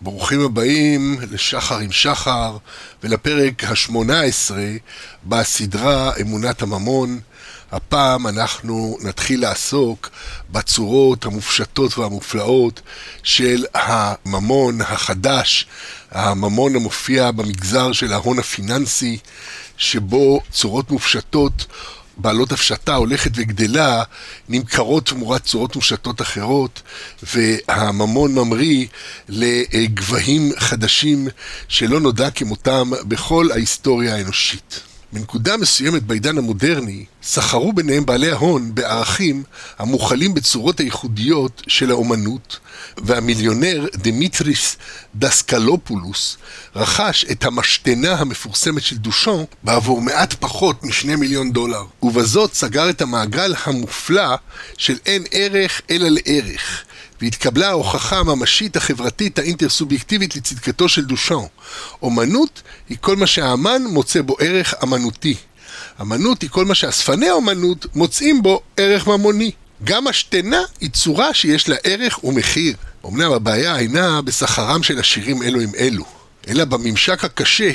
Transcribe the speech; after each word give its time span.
ברוכים 0.00 0.40
הבאים 0.40 1.18
לשחר 1.30 1.78
עם 1.78 1.92
שחר 1.92 2.56
ולפרק 3.02 3.64
ה-18 3.64 4.50
בסדרה 5.24 6.12
אמונת 6.20 6.62
הממון. 6.62 7.20
הפעם 7.72 8.26
אנחנו 8.26 8.98
נתחיל 9.02 9.40
לעסוק 9.40 10.10
בצורות 10.50 11.24
המופשטות 11.24 11.98
והמופלאות 11.98 12.80
של 13.22 13.64
הממון 13.74 14.80
החדש, 14.80 15.66
הממון 16.10 16.76
המופיע 16.76 17.30
במגזר 17.30 17.92
של 17.92 18.12
ההון 18.12 18.38
הפיננסי, 18.38 19.18
שבו 19.76 20.40
צורות 20.50 20.90
מופשטות 20.90 21.66
בעלות 22.18 22.52
הפשטה 22.52 22.94
הולכת 22.94 23.30
וגדלה, 23.34 24.02
נמכרות 24.48 25.06
תמורת 25.06 25.44
צורות 25.44 25.76
מושטות 25.76 26.22
אחרות, 26.22 26.82
והממון 27.22 28.34
ממריא 28.34 28.86
לגבהים 29.28 30.52
חדשים 30.58 31.28
שלא 31.68 32.00
נודע 32.00 32.30
כמותם 32.30 32.90
בכל 33.08 33.48
ההיסטוריה 33.52 34.16
האנושית. 34.16 34.87
בנקודה 35.12 35.56
מסוימת 35.56 36.02
בעידן 36.02 36.38
המודרני, 36.38 37.04
סחרו 37.22 37.72
ביניהם 37.72 38.06
בעלי 38.06 38.30
ההון 38.30 38.74
בערכים 38.74 39.42
המוכלים 39.78 40.34
בצורות 40.34 40.80
הייחודיות 40.80 41.62
של 41.68 41.90
האומנות, 41.90 42.58
והמיליונר 42.96 43.86
דמיטריס 43.94 44.76
דסקלופולוס 45.14 46.36
רכש 46.76 47.24
את 47.30 47.44
המשתנה 47.44 48.12
המפורסמת 48.12 48.82
של 48.82 48.96
דושאן 48.96 49.44
בעבור 49.62 50.00
מעט 50.00 50.34
פחות 50.34 50.84
משני 50.84 51.16
מיליון 51.16 51.52
דולר, 51.52 51.84
ובזאת 52.02 52.54
סגר 52.54 52.90
את 52.90 53.02
המעגל 53.02 53.54
המופלא 53.64 54.36
של 54.78 54.96
אין 55.06 55.24
ערך 55.30 55.82
אלא 55.90 56.08
לערך. 56.08 56.84
והתקבלה 57.20 57.68
ההוכחה 57.68 58.18
הממשית 58.18 58.76
החברתית 58.76 59.38
האינטרסובייקטיבית 59.38 60.36
לצדקתו 60.36 60.88
של 60.88 61.04
דושון. 61.04 61.46
אומנות 62.02 62.62
היא 62.88 62.98
כל 63.00 63.16
מה 63.16 63.26
שהאמן 63.26 63.82
מוצא 63.84 64.22
בו 64.22 64.36
ערך 64.40 64.74
אמנותי. 64.82 65.34
אמנות 66.00 66.42
היא 66.42 66.50
כל 66.50 66.64
מה 66.64 66.74
שאספני 66.74 67.28
האומנות 67.28 67.86
מוצאים 67.94 68.42
בו 68.42 68.60
ערך 68.76 69.06
ממוני. 69.06 69.50
גם 69.84 70.06
השתנה 70.06 70.60
היא 70.80 70.90
צורה 70.90 71.34
שיש 71.34 71.68
לה 71.68 71.76
ערך 71.84 72.24
ומחיר. 72.24 72.74
אמנם 73.06 73.32
הבעיה 73.32 73.78
אינה 73.78 74.22
בסחרם 74.22 74.82
של 74.82 74.98
השירים 74.98 75.42
אלו 75.42 75.60
עם 75.60 75.72
אלו, 75.78 76.04
אלא 76.48 76.64
בממשק 76.64 77.24
הקשה 77.24 77.70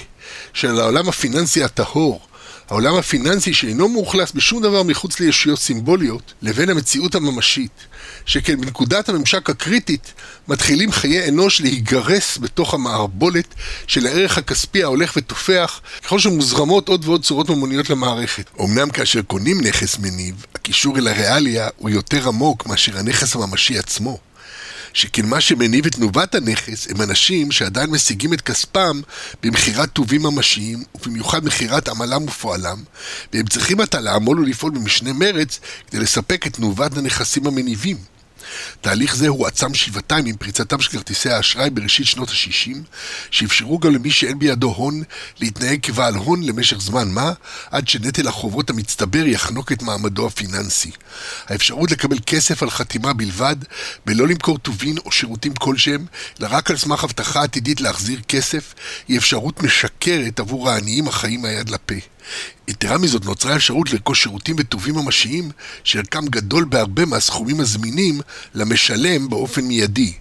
של 0.53 0.79
העולם 0.79 1.09
הפיננסי 1.09 1.63
הטהור, 1.63 2.21
העולם 2.69 2.95
הפיננסי 2.95 3.53
שאינו 3.53 3.89
מאוכלס 3.89 4.31
בשום 4.31 4.61
דבר 4.61 4.83
מחוץ 4.83 5.19
לישויות 5.19 5.59
סימבוליות, 5.59 6.33
לבין 6.41 6.69
המציאות 6.69 7.15
הממשית, 7.15 7.71
שכן 8.25 8.61
בנקודת 8.61 9.09
הממשק 9.09 9.49
הקריטית 9.49 10.13
מתחילים 10.47 10.91
חיי 10.91 11.29
אנוש 11.29 11.61
להיגרס 11.61 12.37
בתוך 12.37 12.73
המערבולת 12.73 13.55
של 13.87 14.07
הערך 14.07 14.37
הכספי 14.37 14.83
ההולך 14.83 15.13
ותופח, 15.17 15.81
ככל 16.03 16.19
שמוזרמות 16.19 16.89
עוד 16.89 17.05
ועוד 17.05 17.23
צורות 17.23 17.49
ממוניות 17.49 17.89
למערכת. 17.89 18.49
אמנם 18.61 18.89
כאשר 18.89 19.21
קונים 19.21 19.61
נכס 19.61 19.97
מניב, 19.99 20.45
הקישור 20.55 20.97
אל 20.97 21.07
הריאליה 21.07 21.69
הוא 21.77 21.89
יותר 21.89 22.27
עמוק 22.27 22.65
מאשר 22.65 22.97
הנכס 22.97 23.35
הממשי 23.35 23.77
עצמו. 23.77 24.32
שכן 24.93 25.25
מה 25.25 25.41
שמניב 25.41 25.85
את 25.85 25.95
תנובת 25.95 26.35
הנכס 26.35 26.87
הם 26.87 27.01
אנשים 27.01 27.51
שעדיין 27.51 27.89
משיגים 27.89 28.33
את 28.33 28.41
כספם 28.41 29.01
במכירת 29.43 29.89
טובים 29.93 30.21
ממשיים, 30.23 30.83
ובמיוחד 30.95 31.45
מכירת 31.45 31.89
עמלם 31.89 32.23
ופועלם, 32.23 32.83
והם 33.33 33.45
צריכים 33.45 33.79
עתה 33.79 33.99
לעמול 33.99 34.39
ולפעול 34.39 34.71
במשנה 34.71 35.13
מרץ 35.13 35.59
כדי 35.87 35.99
לספק 36.01 36.47
את 36.47 36.53
תנובת 36.53 36.97
הנכסים 36.97 37.47
המניבים. 37.47 38.12
תהליך 38.81 39.15
זה 39.15 39.27
הועצם 39.27 39.73
שבעתיים 39.73 40.25
עם 40.25 40.35
פריצתם 40.35 40.81
של 40.81 40.91
כרטיסי 40.91 41.29
האשראי 41.29 41.69
בראשית 41.69 42.07
שנות 42.07 42.29
ה-60, 42.29 42.77
שאפשרו 43.31 43.79
גם 43.79 43.93
למי 43.93 44.11
שאין 44.11 44.39
בידו 44.39 44.67
הון 44.67 45.03
להתנהג 45.39 45.79
כבעל 45.81 46.15
הון 46.15 46.43
למשך 46.43 46.81
זמן 46.81 47.09
מה, 47.09 47.31
עד 47.71 47.87
שנטל 47.87 48.27
החובות 48.27 48.69
המצטבר 48.69 49.25
יחנוק 49.25 49.71
את 49.71 49.81
מעמדו 49.81 50.27
הפיננסי. 50.27 50.91
האפשרות 51.47 51.91
לקבל 51.91 52.17
כסף 52.25 52.63
על 52.63 52.69
חתימה 52.69 53.13
בלבד, 53.13 53.55
בלא 54.05 54.27
למכור 54.27 54.57
טובין 54.57 54.97
או 54.97 55.11
שירותים 55.11 55.53
כלשהם, 55.53 56.05
אלא 56.39 56.47
רק 56.51 56.71
על 56.71 56.77
סמך 56.77 57.03
הבטחה 57.03 57.43
עתידית 57.43 57.81
להחזיר 57.81 58.19
כסף, 58.27 58.73
היא 59.07 59.17
אפשרות 59.17 59.63
משקרת 59.63 60.39
עבור 60.39 60.69
העניים 60.69 61.07
החיים 61.07 61.41
מהיד 61.41 61.69
לפה. 61.69 61.95
יתרה 62.67 62.97
מזאת, 62.97 63.25
נוצרה 63.25 63.55
אפשרות 63.55 63.93
לרכוש 63.93 64.23
שירותים 64.23 64.55
וטובים 64.59 64.95
ממשיים 64.95 65.51
שערכם 65.83 66.25
גדול 66.25 66.63
בהרבה 66.63 67.05
מהסכומים 67.05 67.59
הזמינים 67.59 68.21
למשלם 68.53 69.29
באופן 69.29 69.61
מיידי, 69.61 70.13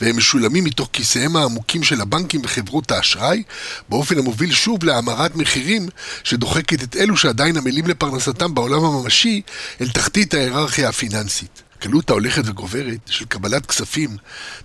והם 0.00 0.16
משולמים 0.16 0.64
מתוך 0.64 0.88
כיסיהם 0.92 1.36
העמוקים 1.36 1.82
של 1.82 2.00
הבנקים 2.00 2.40
וחברות 2.44 2.90
האשראי, 2.90 3.42
באופן 3.88 4.18
המוביל 4.18 4.52
שוב 4.52 4.84
להאמרת 4.84 5.36
מחירים 5.36 5.88
שדוחקת 6.24 6.82
את 6.82 6.96
אלו 6.96 7.16
שעדיין 7.16 7.56
עמלים 7.56 7.86
לפרנסתם 7.86 8.54
בעולם 8.54 8.84
הממשי 8.84 9.42
אל 9.80 9.88
תחתית 9.88 10.34
ההיררכיה 10.34 10.88
הפיננסית. 10.88 11.67
הקלות 11.78 12.10
ההולכת 12.10 12.42
וגוברת 12.46 12.98
של 13.06 13.24
קבלת 13.24 13.66
כספים 13.66 14.16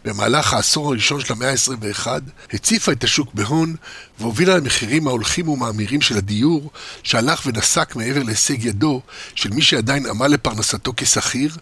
במהלך 0.05 0.53
העשור 0.53 0.87
הראשון 0.87 1.21
של 1.21 1.33
המאה 1.33 1.51
ה-21 1.51 2.07
הציפה 2.53 2.91
את 2.91 3.03
השוק 3.03 3.33
בהון 3.33 3.75
והובילה 4.19 4.57
למחירים 4.57 5.07
ההולכים 5.07 5.47
ומאמירים 5.47 6.01
של 6.01 6.17
הדיור 6.17 6.71
שהלך 7.03 7.41
ונסק 7.45 7.95
מעבר 7.95 8.23
להישג 8.23 8.65
ידו 8.65 9.01
של 9.35 9.49
מי 9.49 9.61
שעדיין 9.61 10.05
עמל 10.05 10.27
לפרנסתו 10.27 10.93
כשכיר 10.97 11.57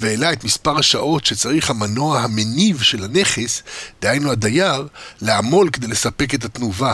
והעלה 0.00 0.32
את 0.32 0.44
מספר 0.44 0.78
השעות 0.78 1.26
שצריך 1.26 1.70
המנוע 1.70 2.20
המניב 2.20 2.82
של 2.82 3.04
הנכס, 3.04 3.62
דהיינו 4.02 4.30
הדייר, 4.30 4.86
לעמול 5.22 5.70
כדי 5.70 5.86
לספק 5.86 6.34
את 6.34 6.44
התנובה. 6.44 6.92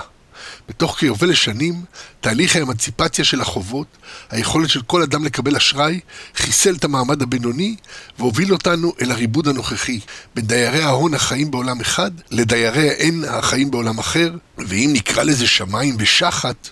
בתוך 0.69 0.99
כיובל 0.99 1.29
לשנים, 1.29 1.83
תהליך 2.21 2.57
האמנציפציה 2.57 3.25
של 3.25 3.41
החובות, 3.41 3.87
היכולת 4.31 4.69
של 4.69 4.83
כל 4.83 5.03
אדם 5.03 5.25
לקבל 5.25 5.57
אשראי, 5.57 6.01
חיסל 6.35 6.75
את 6.75 6.85
המעמד 6.85 7.23
הבינוני 7.23 7.77
והוביל 8.19 8.53
אותנו 8.53 8.93
אל 9.01 9.11
הריבוד 9.11 9.49
הנוכחי 9.49 10.01
בין 10.35 10.47
דיירי 10.47 10.83
ההון 10.83 11.15
החיים 11.15 11.51
בעולם 11.51 11.81
אחד 11.81 12.11
לדיירי 12.31 12.89
האין 12.89 13.25
החיים 13.29 13.71
בעולם 13.71 13.99
אחר, 13.99 14.31
ואם 14.59 14.91
נקרא 14.93 15.23
לזה 15.23 15.47
שמיים 15.47 15.97
ושחת, 15.99 16.69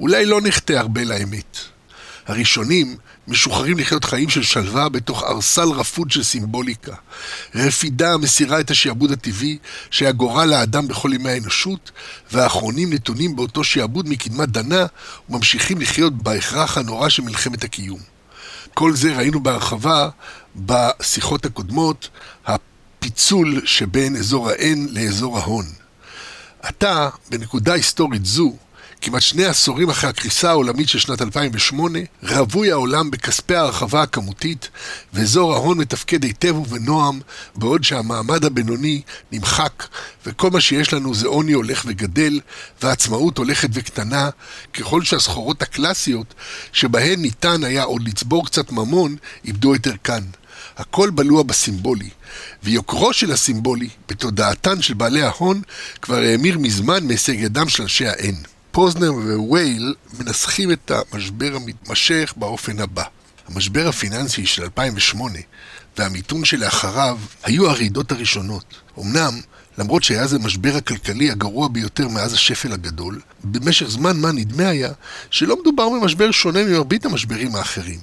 אולי 0.00 0.26
לא 0.26 0.40
נחטא 0.40 0.72
הרבה 0.72 1.04
לאמת. 1.04 1.58
הראשונים 2.26 2.96
משוחררים 3.28 3.78
לחיות 3.78 4.04
חיים 4.04 4.28
של 4.28 4.42
שלווה 4.42 4.88
בתוך 4.88 5.24
ארסל 5.24 5.68
רפוד 5.68 6.10
של 6.10 6.22
סימבוליקה. 6.22 6.94
רפידה 7.54 8.16
מסירה 8.16 8.60
את 8.60 8.70
השעבוד 8.70 9.12
הטבעי 9.12 9.58
שהיה 9.90 10.12
גורל 10.12 10.52
האדם 10.52 10.88
בכל 10.88 11.10
ימי 11.14 11.30
האנושות, 11.30 11.90
והאחרונים 12.32 12.92
נתונים 12.92 13.36
באותו 13.36 13.64
שעבוד 13.64 14.08
מקדמת 14.08 14.48
דנה 14.48 14.86
וממשיכים 15.28 15.80
לחיות 15.80 16.12
בהכרח 16.12 16.78
הנורא 16.78 17.08
של 17.08 17.22
מלחמת 17.22 17.64
הקיום. 17.64 18.00
כל 18.74 18.94
זה 18.96 19.16
ראינו 19.16 19.40
בהרחבה 19.40 20.08
בשיחות 20.56 21.44
הקודמות, 21.44 22.08
הפיצול 22.46 23.62
שבין 23.64 24.16
אזור 24.16 24.50
האין 24.50 24.88
לאזור 24.90 25.38
ההון. 25.38 25.66
עתה, 26.62 27.08
בנקודה 27.30 27.72
היסטורית 27.72 28.26
זו, 28.26 28.56
כמעט 29.00 29.22
שני 29.22 29.44
עשורים 29.44 29.90
אחרי 29.90 30.10
הקריסה 30.10 30.50
העולמית 30.50 30.88
של 30.88 30.98
שנת 30.98 31.22
2008, 31.22 31.98
רווי 32.22 32.72
העולם 32.72 33.10
בכספי 33.10 33.54
ההרחבה 33.54 34.02
הכמותית, 34.02 34.68
ואזור 35.12 35.54
ההון 35.54 35.78
מתפקד 35.78 36.24
היטב 36.24 36.56
ובנועם, 36.56 37.20
בעוד 37.54 37.84
שהמעמד 37.84 38.44
הבינוני 38.44 39.02
נמחק, 39.32 39.86
וכל 40.26 40.50
מה 40.50 40.60
שיש 40.60 40.92
לנו 40.92 41.14
זה 41.14 41.28
עוני 41.28 41.52
הולך 41.52 41.84
וגדל, 41.86 42.40
והעצמאות 42.82 43.38
הולכת 43.38 43.68
וקטנה, 43.72 44.30
ככל 44.72 45.04
שהסחורות 45.04 45.62
הקלאסיות, 45.62 46.34
שבהן 46.72 47.20
ניתן 47.20 47.64
היה 47.64 47.82
עוד 47.82 48.08
לצבור 48.08 48.46
קצת 48.46 48.72
ממון, 48.72 49.16
איבדו 49.44 49.74
את 49.74 49.86
ערכן. 49.86 50.24
הכל 50.76 51.10
בלוע 51.10 51.42
בסימבולי, 51.42 52.08
ויוקרו 52.62 53.12
של 53.12 53.32
הסימבולי, 53.32 53.88
בתודעתן 54.08 54.82
של 54.82 54.94
בעלי 54.94 55.22
ההון, 55.22 55.62
כבר 56.02 56.16
האמיר 56.16 56.58
מזמן 56.58 57.06
מהישג 57.06 57.34
ידם 57.34 57.68
של 57.68 57.82
אנשי 57.82 58.06
האין. 58.06 58.34
פוזנר 58.70 59.12
ווייל 59.36 59.94
מנסחים 60.18 60.72
את 60.72 60.90
המשבר 60.90 61.56
המתמשך 61.56 62.34
באופן 62.36 62.80
הבא. 62.80 63.04
המשבר 63.48 63.88
הפיננסי 63.88 64.46
של 64.46 64.62
2008 64.62 65.38
והמיתון 65.98 66.44
שלאחריו 66.44 67.18
היו 67.42 67.70
הרעידות 67.70 68.12
הראשונות. 68.12 68.64
אמנם 68.98 69.40
למרות 69.78 70.02
שהיה 70.02 70.26
זה 70.26 70.36
המשבר 70.36 70.76
הכלכלי 70.76 71.30
הגרוע 71.30 71.68
ביותר 71.68 72.08
מאז 72.08 72.32
השפל 72.32 72.72
הגדול, 72.72 73.20
במשך 73.44 73.86
זמן 73.86 74.16
מה 74.16 74.32
נדמה 74.32 74.68
היה 74.68 74.90
שלא 75.30 75.60
מדובר 75.60 75.88
במשבר 75.88 76.30
שונה 76.30 76.64
ממרבית 76.64 77.04
המשברים 77.04 77.56
האחרים. 77.56 77.98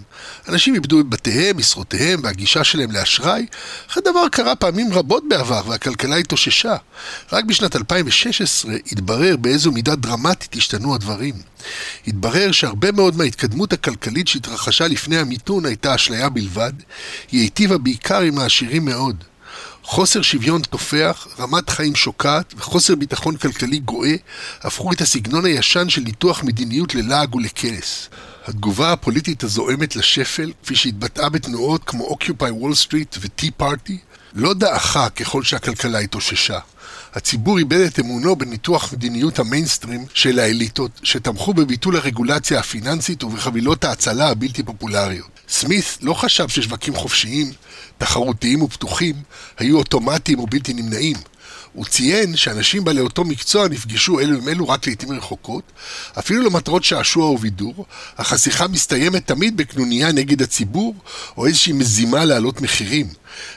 אנשים 0.50 0.76
איבדו 0.76 1.00
את 1.00 1.10
בתיהם, 1.10 1.58
משרותיהם 1.58 2.20
והגישה 2.24 2.64
שלהם 2.64 2.92
לאשראי, 2.92 3.46
אך 3.90 3.98
הדבר 3.98 4.28
קרה 4.32 4.56
פעמים 4.56 4.94
רבות 4.94 5.24
בעבר 5.30 5.62
והכלכלה 5.68 6.16
התאוששה. 6.16 6.76
רק 7.32 7.46
בשנת 7.46 7.76
2016 7.76 8.74
התברר 8.92 9.38
באיזו 9.38 9.72
מידה 9.72 9.96
דרמטית 9.96 10.56
השתנו 10.56 10.96
הדברים. 10.96 11.36
התברר 12.08 12.52
שהרבה 12.52 12.92
מאוד 12.92 13.18
מההתקדמות 13.18 13.74
הכלכלית 13.74 14.28
שהתרחשה 14.28 14.88
לפני 14.88 15.18
המיתון 15.18 15.66
הייתה 15.66 15.96
אשליה 15.96 16.30
בלבד, 16.30 16.74
היא 17.32 17.42
היטיבה 17.42 17.78
בעיקר 17.78 18.22
עם 18.22 18.40
העשירים 18.40 18.86
מאוד. 18.86 19.24
חוסר 19.88 20.22
שוויון 20.22 20.62
תופח, 20.62 21.28
רמת 21.40 21.70
חיים 21.70 21.96
שוקעת 21.96 22.54
וחוסר 22.58 22.96
ביטחון 22.96 23.38
כלכלי 23.38 23.80
גואה 23.80 24.16
הפכו 24.62 24.92
את 24.92 25.02
הסגנון 25.02 25.46
הישן 25.46 25.90
של 25.90 26.02
ניתוח 26.02 26.44
מדיניות 26.44 26.96
ללעג 26.96 27.36
ולקלס. 27.36 28.10
התגובה 28.48 28.94
הפוליטית 28.94 29.44
הזועמת 29.44 29.96
לשפל, 29.96 30.52
כפי 30.64 30.76
שהתבטאה 30.76 31.30
בתנועות 31.30 31.82
כמו 31.86 32.04
Occupy 32.04 32.52
Wall 32.52 32.76
Street 32.76 33.16
ו 33.22 33.29
Tea 33.29 33.52
Party, 33.52 33.98
לא 34.34 34.54
דעכה 34.54 35.10
ככל 35.10 35.44
שהכלכלה 35.44 36.00
התאוששה. 36.00 36.60
הציבור 37.14 37.58
איבד 37.58 37.80
את 37.80 38.00
אמונו 38.00 38.36
בניתוח 38.36 38.94
מדיניות 38.94 39.40
המיינסטרים 39.40 40.06
של 40.14 40.40
האליטות, 40.40 40.92
שתמכו 41.04 41.54
בביטול 41.54 41.96
הרגולציה 41.96 42.60
הפיננסית 42.60 43.24
ובחבילות 43.24 43.84
ההצלה 43.84 44.30
הבלתי 44.30 44.64
פופולריות. 44.64 45.40
סמית 45.50 45.98
לא 46.02 46.14
חשב 46.14 46.48
ששווקים 46.48 46.96
חופשיים, 46.96 47.52
תחרותיים 47.98 48.62
ופתוחים 48.62 49.16
היו 49.58 49.78
אוטומטיים 49.78 50.40
או 50.40 50.48
בלתי 50.48 50.74
נמנעים. 50.74 51.16
הוא 51.76 51.86
ציין 51.86 52.36
שאנשים 52.36 52.84
בעלי 52.84 53.02
אותו 53.02 53.24
מקצוע 53.24 53.68
נפגשו 53.68 54.20
אלו 54.20 54.38
עם 54.38 54.50
אלו 54.50 54.70
רק 54.70 54.88
לעיתים 54.88 55.12
רחוקות, 55.12 55.64
אפילו 56.20 56.42
למטרות 56.42 56.84
שעשוע 56.84 57.26
ובידור, 57.26 57.86
אך 58.16 58.34
השיחה 58.34 58.68
מסתיימת 58.68 59.28
תמיד 59.28 59.58
בקנוניה 59.58 60.12
נגד 60.12 60.42
הציבור, 60.42 60.96
או 61.38 61.46
איזושהי 61.46 61.74
מזימה 61.74 62.26
להעלות 62.26 62.62
מחירים, 62.62 63.08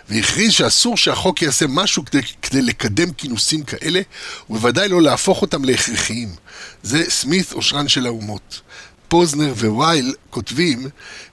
והכריז 0.09 0.53
שאסור 0.53 0.97
שהחוק 0.97 1.43
יעשה 1.43 1.67
משהו 1.69 2.05
כדי, 2.05 2.23
כדי 2.43 2.63
לקדם 2.63 3.13
כינוסים 3.13 3.63
כאלה, 3.63 4.01
ובוודאי 4.51 4.89
לא 4.89 5.03
להפוך 5.03 5.43
אותם 5.43 5.65
להכרחיים. 5.65 6.29
זה 6.83 7.05
סמית 7.11 7.53
אושרן 7.53 7.89
של 7.89 8.07
האומות. 8.07 8.61
פוזנר 9.09 9.53
ווייל 9.59 10.15
כותבים, 10.31 10.89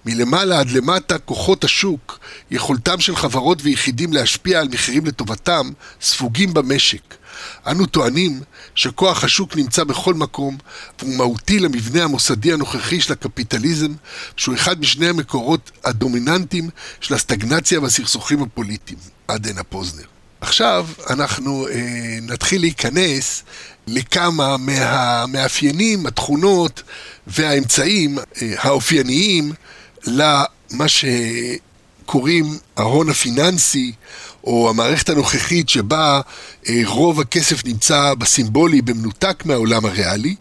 מלמעלה 0.05 0.59
עד 0.59 0.69
למטה 0.69 1.17
כוחות 1.17 1.63
השוק, 1.63 2.19
יכולתם 2.51 2.99
של 2.99 3.15
חברות 3.15 3.59
ויחידים 3.61 4.13
להשפיע 4.13 4.59
על 4.59 4.67
מחירים 4.67 5.05
לטובתם, 5.05 5.71
ספוגים 6.01 6.53
במשק. 6.53 7.15
אנו 7.67 7.85
טוענים 7.85 8.41
שכוח 8.75 9.23
השוק 9.23 9.55
נמצא 9.55 9.83
בכל 9.83 10.13
מקום, 10.13 10.57
והוא 10.99 11.15
מהותי 11.17 11.59
למבנה 11.59 12.03
המוסדי 12.03 12.53
הנוכחי 12.53 13.01
של 13.01 13.13
הקפיטליזם, 13.13 13.93
שהוא 14.37 14.55
אחד 14.55 14.79
משני 14.79 15.07
המקורות 15.07 15.71
הדומיננטיים 15.83 16.69
של 17.01 17.13
הסטגנציה 17.13 17.79
והסכסוכים 17.79 18.41
הפוליטיים. 18.41 18.99
עד 19.27 19.47
הנה 19.47 19.63
פוזנר. 19.63 20.05
עכשיו 20.41 20.87
אנחנו 21.09 21.67
אה, 21.67 22.17
נתחיל 22.21 22.61
להיכנס 22.61 23.43
לכמה 23.87 24.57
מהמאפיינים, 24.57 26.05
התכונות 26.05 26.83
והאמצעים 27.27 28.17
אה, 28.17 28.53
האופייניים 28.57 29.53
למה 30.07 30.85
שקוראים 30.87 32.57
ההון 32.77 33.09
הפיננסי 33.09 33.91
או 34.43 34.69
המערכת 34.69 35.09
הנוכחית 35.09 35.69
שבה 35.69 36.21
אה, 36.69 36.81
רוב 36.85 37.21
הכסף 37.21 37.65
נמצא 37.65 38.13
בסימבולי 38.13 38.81
במנותק 38.81 39.43
מהעולם 39.45 39.85
הריאלי 39.85 40.35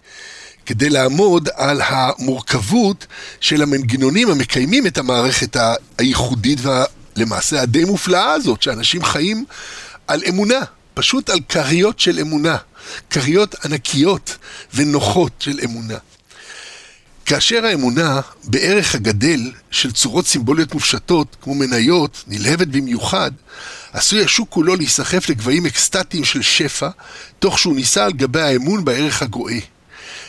כדי 0.67 0.91
לעמוד 0.91 1.49
על 1.55 1.81
המורכבות 1.85 3.07
של 3.41 3.63
המנגנונים 3.63 4.31
המקיימים 4.31 4.87
את 4.87 4.99
המערכת 4.99 5.57
הייחודית 5.99 6.59
והלמעשה 6.63 7.63
הדי 7.63 7.85
מופלאה 7.85 8.33
הזאת 8.33 8.63
שאנשים 8.63 9.05
חיים 9.05 9.45
על 10.07 10.23
אמונה, 10.29 10.61
פשוט 10.95 11.31
על 11.31 11.39
כריות 11.49 12.01
של 12.01 12.19
אמונה, 12.21 12.57
כריות 13.11 13.55
ענקיות 13.65 14.37
ונוחות 14.75 15.33
של 15.39 15.61
אמונה. 15.65 15.99
כאשר 17.25 17.67
האמונה 17.67 18.21
בערך 18.45 18.95
הגדל 18.95 19.53
של 19.71 19.93
צורות 19.93 20.27
סימבוליות 20.27 20.75
מופשטות, 20.75 21.37
כמו 21.43 21.55
מניות, 21.55 22.25
נלהבת 22.29 22.67
במיוחד, 22.67 23.31
עשוי 23.93 24.25
השוק 24.25 24.49
כולו 24.51 24.77
להיסחף 24.77 25.29
לגבהים 25.29 25.67
אקסטטיים 25.67 26.25
של 26.25 26.43
שפע, 26.43 26.89
תוך 27.39 27.59
שהוא 27.59 27.77
נישא 27.77 28.05
על 28.05 28.13
גבי 28.13 28.41
האמון 28.41 28.85
בערך 28.85 29.23
הגואה. 29.23 29.59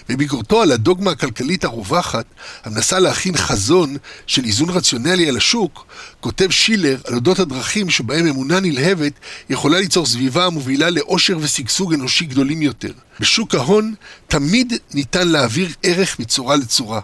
בביקורתו 0.10 0.62
על 0.62 0.72
הדוגמה 0.72 1.12
הכלכלית 1.12 1.64
הרווחת, 1.64 2.26
המנסה 2.64 3.00
להכין 3.00 3.38
חזון 3.38 3.98
של 4.28 4.44
איזון 4.44 4.70
רציונלי 4.70 5.30
על 5.30 5.38
השוק, 5.38 5.86
כותב 6.20 6.50
שילר 6.50 6.98
על 7.08 7.14
אודות 7.14 7.40
הדרכים 7.40 7.90
שבהם 7.90 8.28
אמונה 8.28 8.60
נלהבת 8.60 9.14
יכולה 9.50 9.80
ליצור 9.80 10.06
סביבה 10.06 10.46
המובילה 10.46 10.90
לאושר 10.90 11.38
ושגשוג 11.42 11.94
אנושי 11.94 12.26
גדולים 12.26 12.62
יותר. 12.62 12.92
בשוק 13.20 13.56
ההון 13.56 13.94
תמיד 14.28 14.74
ניתן 14.94 15.28
להעביר 15.28 15.70
ערך 15.84 16.20
מצורה 16.20 16.56
לצורה. 16.56 17.00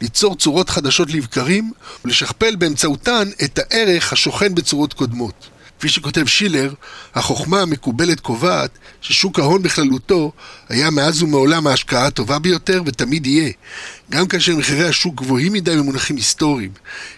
ליצור 0.00 0.36
צורות 0.36 0.70
חדשות 0.70 1.10
לבקרים 1.10 1.72
ולשכפל 2.04 2.56
באמצעותן 2.56 3.28
את 3.44 3.58
הערך 3.58 4.12
השוכן 4.12 4.54
בצורות 4.54 4.92
קודמות. 4.92 5.48
כפי 5.78 5.88
שכותב 5.88 6.26
שילר, 6.26 6.74
החוכמה 7.14 7.60
המקובלת 7.60 8.20
קובעת 8.20 8.70
ששוק 9.00 9.38
ההון 9.38 9.62
בכללותו 9.62 10.32
היה 10.68 10.90
מאז 10.90 11.22
ומעולם 11.22 11.66
ההשקעה 11.66 12.06
הטובה 12.06 12.38
ביותר 12.38 12.82
ותמיד 12.86 13.26
יהיה, 13.26 13.52
גם 14.10 14.26
כאשר 14.26 14.56
מחירי 14.56 14.88
השוק 14.88 15.14
גבוהים 15.14 15.52
מדי 15.52 15.76
במונחים 15.76 16.16
היסטוריים. 16.16 16.70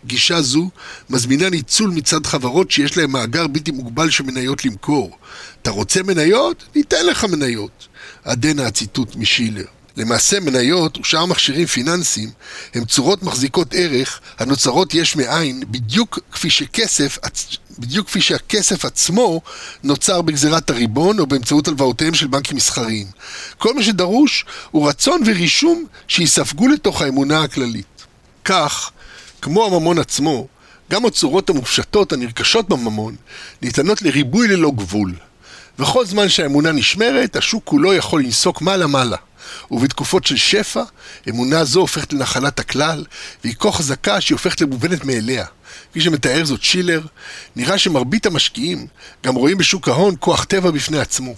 גישה 0.06 0.42
זו 0.42 0.70
מזמינה 1.10 1.50
ניצול 1.50 1.90
מצד 1.90 2.26
חברות 2.26 2.70
שיש 2.70 2.96
להן 2.96 3.10
מאגר 3.10 3.46
בלתי 3.46 3.70
מוגבל 3.70 4.10
של 4.10 4.24
מניות 4.24 4.64
למכור. 4.64 5.18
אתה 5.62 5.70
רוצה 5.70 6.02
מניות? 6.02 6.64
ניתן 6.76 7.06
לך 7.06 7.24
מניות. 7.24 7.88
עד 8.24 8.46
הנה 8.46 8.66
הציטוט 8.66 9.16
משילר. 9.16 9.77
למעשה 9.98 10.40
מניות 10.40 10.98
ושאר 10.98 11.26
מכשירים 11.26 11.66
פיננסיים 11.66 12.30
הם 12.74 12.84
צורות 12.84 13.22
מחזיקות 13.22 13.74
ערך 13.74 14.20
הנוצרות 14.38 14.94
יש 14.94 15.16
מאין 15.16 15.62
בדיוק 15.70 16.18
כפי 16.32 16.50
שכסף, 16.50 17.18
בדיוק 17.78 18.06
כפי 18.06 18.20
שהכסף 18.20 18.84
עצמו 18.84 19.40
נוצר 19.82 20.22
בגזירת 20.22 20.70
הריבון 20.70 21.18
או 21.18 21.26
באמצעות 21.26 21.68
הלוואותיהם 21.68 22.14
של 22.14 22.26
בנקים 22.26 22.56
מסחריים. 22.56 23.06
כל 23.58 23.74
מה 23.74 23.82
שדרוש 23.82 24.44
הוא 24.70 24.88
רצון 24.88 25.20
ורישום 25.26 25.84
שיספגו 26.08 26.68
לתוך 26.68 27.02
האמונה 27.02 27.42
הכללית. 27.42 28.06
כך, 28.44 28.90
כמו 29.42 29.66
הממון 29.66 29.98
עצמו, 29.98 30.46
גם 30.90 31.06
הצורות 31.06 31.50
המופשטות 31.50 32.12
הנרכשות 32.12 32.68
בממון 32.68 33.16
ניתנות 33.62 34.02
לריבוי 34.02 34.48
ללא 34.48 34.70
גבול. 34.70 35.14
וכל 35.78 36.06
זמן 36.06 36.28
שהאמונה 36.28 36.72
נשמרת, 36.72 37.36
השוק 37.36 37.62
כולו 37.64 37.94
יכול 37.94 38.22
לנסוק 38.22 38.62
מעלה-מעלה. 38.62 39.16
ובתקופות 39.70 40.26
של 40.26 40.36
שפע, 40.36 40.82
אמונה 41.28 41.64
זו 41.64 41.80
הופכת 41.80 42.12
לנחלת 42.12 42.60
הכלל, 42.60 43.04
והיא 43.44 43.54
כה 43.58 43.72
חזקה 43.72 44.20
שהיא 44.20 44.34
הופכת 44.34 44.60
למובנת 44.60 45.04
מאליה. 45.04 45.44
כפי 45.90 46.00
שמתאר 46.00 46.44
זאת 46.44 46.62
שילר, 46.62 47.00
נראה 47.56 47.78
שמרבית 47.78 48.26
המשקיעים 48.26 48.86
גם 49.24 49.34
רואים 49.34 49.58
בשוק 49.58 49.88
ההון 49.88 50.14
כוח 50.20 50.44
טבע 50.44 50.70
בפני 50.70 50.98
עצמו. 50.98 51.34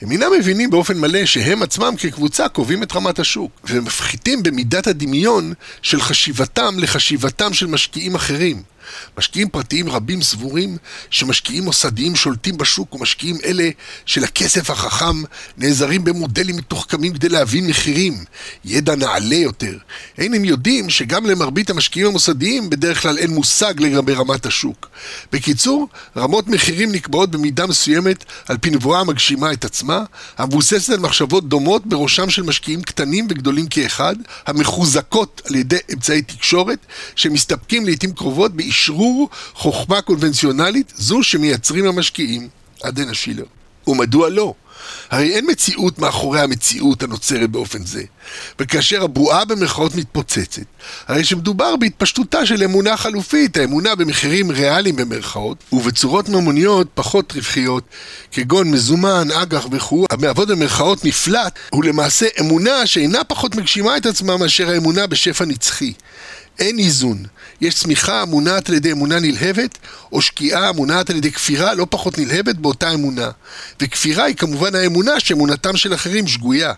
הם 0.00 0.10
אינם 0.10 0.32
מבינים 0.38 0.70
באופן 0.70 0.98
מלא 0.98 1.26
שהם 1.26 1.62
עצמם 1.62 1.94
כקבוצה 1.98 2.48
קובעים 2.48 2.82
את 2.82 2.92
רמת 2.92 3.18
השוק, 3.18 3.60
ומפחיתים 3.64 4.42
במידת 4.42 4.86
הדמיון 4.86 5.52
של 5.82 6.00
חשיבתם 6.00 6.78
לחשיבתם 6.78 7.54
של 7.54 7.66
משקיעים 7.66 8.14
אחרים. 8.14 8.62
משקיעים 9.18 9.48
פרטיים 9.48 9.88
רבים 9.88 10.22
סבורים 10.22 10.76
שמשקיעים 11.10 11.64
מוסדיים 11.64 12.16
שולטים 12.16 12.56
בשוק 12.56 12.94
ומשקיעים 12.94 13.36
אלה 13.44 13.68
של 14.06 14.24
הכסף 14.24 14.70
החכם 14.70 15.22
נעזרים 15.56 16.04
במודלים 16.04 16.56
מתוחכמים 16.56 17.12
כדי 17.12 17.28
להבין 17.28 17.66
מחירים, 17.66 18.24
ידע 18.64 18.94
נעלה 18.94 19.34
יותר. 19.34 19.76
אין 20.18 20.34
הם 20.34 20.44
יודעים 20.44 20.90
שגם 20.90 21.26
למרבית 21.26 21.70
המשקיעים 21.70 22.06
המוסדיים 22.06 22.70
בדרך 22.70 23.02
כלל 23.02 23.18
אין 23.18 23.30
מושג 23.30 23.74
לגבי 23.80 24.12
רמת 24.12 24.46
השוק. 24.46 24.88
בקיצור, 25.32 25.88
רמות 26.16 26.48
מחירים 26.48 26.92
נקבעות 26.92 27.30
במידה 27.30 27.66
מסוימת 27.66 28.24
על 28.48 28.58
פי 28.58 28.70
נבואה 28.70 29.00
המגשימה 29.00 29.52
את 29.52 29.64
עצמה, 29.64 30.04
המבוססת 30.38 30.92
על 30.92 31.00
מחשבות 31.00 31.48
דומות 31.48 31.86
בראשם 31.86 32.30
של 32.30 32.42
משקיעים 32.42 32.82
קטנים 32.82 33.26
וגדולים 33.30 33.66
כאחד, 33.66 34.16
המחוזקות 34.46 35.42
על 35.44 35.54
ידי 35.54 35.76
אמצעי 35.92 36.22
תקשורת, 36.22 36.78
שמסתפקים 37.16 37.84
לעיתים 37.84 38.12
קרובות 38.12 38.56
באיש 38.56 38.81
אשרור 38.82 39.28
חוכמה 39.54 40.00
קונבנציונלית 40.00 40.92
זו 40.96 41.22
שמייצרים 41.22 41.86
המשקיעים, 41.86 42.48
עדנה 42.82 43.14
שילר. 43.14 43.44
ומדוע 43.86 44.28
לא? 44.28 44.54
הרי 45.10 45.34
אין 45.34 45.50
מציאות 45.50 45.98
מאחורי 45.98 46.40
המציאות 46.40 47.02
הנוצרת 47.02 47.50
באופן 47.50 47.86
זה. 47.86 48.02
וכאשר 48.60 49.02
הבועה 49.02 49.44
במרכאות 49.44 49.94
מתפוצצת, 49.94 50.62
הרי 51.08 51.24
שמדובר 51.24 51.76
בהתפשטותה 51.76 52.46
של 52.46 52.62
אמונה 52.62 52.96
חלופית, 52.96 53.56
האמונה 53.56 53.94
במחירים 53.94 54.50
ריאליים 54.50 54.96
במרכאות, 54.96 55.64
ובצורות 55.72 56.28
ממוניות 56.28 56.88
פחות 56.94 57.32
רווחיות, 57.32 57.84
כגון 58.32 58.70
מזומן, 58.70 59.28
אג"ח 59.30 59.66
וכו', 59.70 60.06
המהוות 60.10 60.48
במרכאות 60.48 61.04
מפלט, 61.04 61.58
הוא 61.70 61.84
למעשה 61.84 62.26
אמונה 62.40 62.86
שאינה 62.86 63.24
פחות 63.24 63.54
מגשימה 63.54 63.96
את 63.96 64.06
עצמה 64.06 64.36
מאשר 64.36 64.68
האמונה 64.68 65.06
בשפע 65.06 65.44
נצחי. 65.44 65.92
אין 66.58 66.78
איזון. 66.78 67.24
יש 67.60 67.74
צמיחה 67.74 68.22
המונעת 68.22 68.68
על 68.68 68.74
ידי 68.74 68.92
אמונה 68.92 69.20
נלהבת, 69.20 69.78
או 70.12 70.22
שקיעה 70.22 70.68
המונעת 70.68 71.10
על 71.10 71.16
ידי 71.16 71.32
כפירה 71.32 71.74
לא 71.74 71.86
פחות 71.90 72.18
נלהבת 72.18 72.56
באותה 72.56 72.94
אמונה. 72.94 73.30
וכפירה 73.80 74.24
היא 74.24 74.36
כמובן 74.36 74.74
האמונה 74.74 75.20
שאמונתם 75.20 75.76
של 75.76 75.94
אחרים 75.94 76.26
שגויה. 76.26 76.72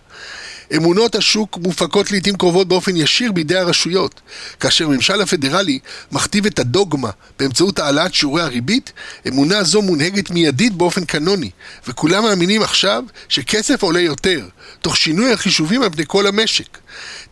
אמונות 0.76 1.14
השוק 1.14 1.59
מופקות 1.62 2.11
לעיתים 2.11 2.37
קרובות 2.37 2.69
באופן 2.69 2.97
ישיר 2.97 3.33
בידי 3.33 3.57
הרשויות. 3.57 4.21
כאשר 4.61 4.88
ממשל 4.88 5.21
הפדרלי 5.21 5.78
מכתיב 6.12 6.47
את 6.47 6.59
הדוגמה 6.59 7.11
באמצעות 7.38 7.78
העלאת 7.78 8.14
שיעורי 8.14 8.43
הריבית, 8.43 8.93
אמונה 9.28 9.62
זו 9.62 9.83
מונהגת 9.83 10.31
מיידית 10.31 10.73
באופן 10.73 11.04
קנוני, 11.04 11.50
וכולם 11.88 12.23
מאמינים 12.23 12.62
עכשיו 12.62 13.04
שכסף 13.28 13.83
עולה 13.83 14.00
יותר, 14.00 14.49
תוך 14.83 14.97
שינוי 14.97 15.33
החישובים 15.33 15.83
על 15.83 15.90
פני 15.90 16.04
כל 16.07 16.26
המשק. 16.26 16.78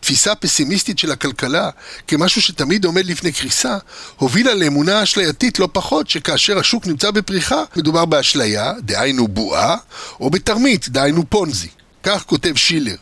תפיסה 0.03 0.35
פסימיסטית 0.35 0.99
של 0.99 1.11
הכלכלה 1.11 1.69
כמשהו 2.07 2.41
שתמיד 2.41 2.85
עומד 2.85 3.05
לפני 3.05 3.31
קריסה, 3.31 3.77
הובילה 4.15 4.53
לאמונה 4.53 5.03
אשלייתית 5.03 5.59
לא 5.59 5.69
פחות 5.71 6.09
שכאשר 6.09 6.59
השוק 6.59 6.87
נמצא 6.87 7.11
בפריחה, 7.11 7.63
מדובר 7.75 8.05
באשליה, 8.05 8.73
דהיינו 8.79 9.27
בועה, 9.27 9.75
או 10.19 10.29
בתרמית, 10.29 10.89
דהיינו 10.89 11.23
פונזי. 11.29 11.67
כך 12.03 12.23
כותב 12.25 12.55
שילר. 12.55 12.95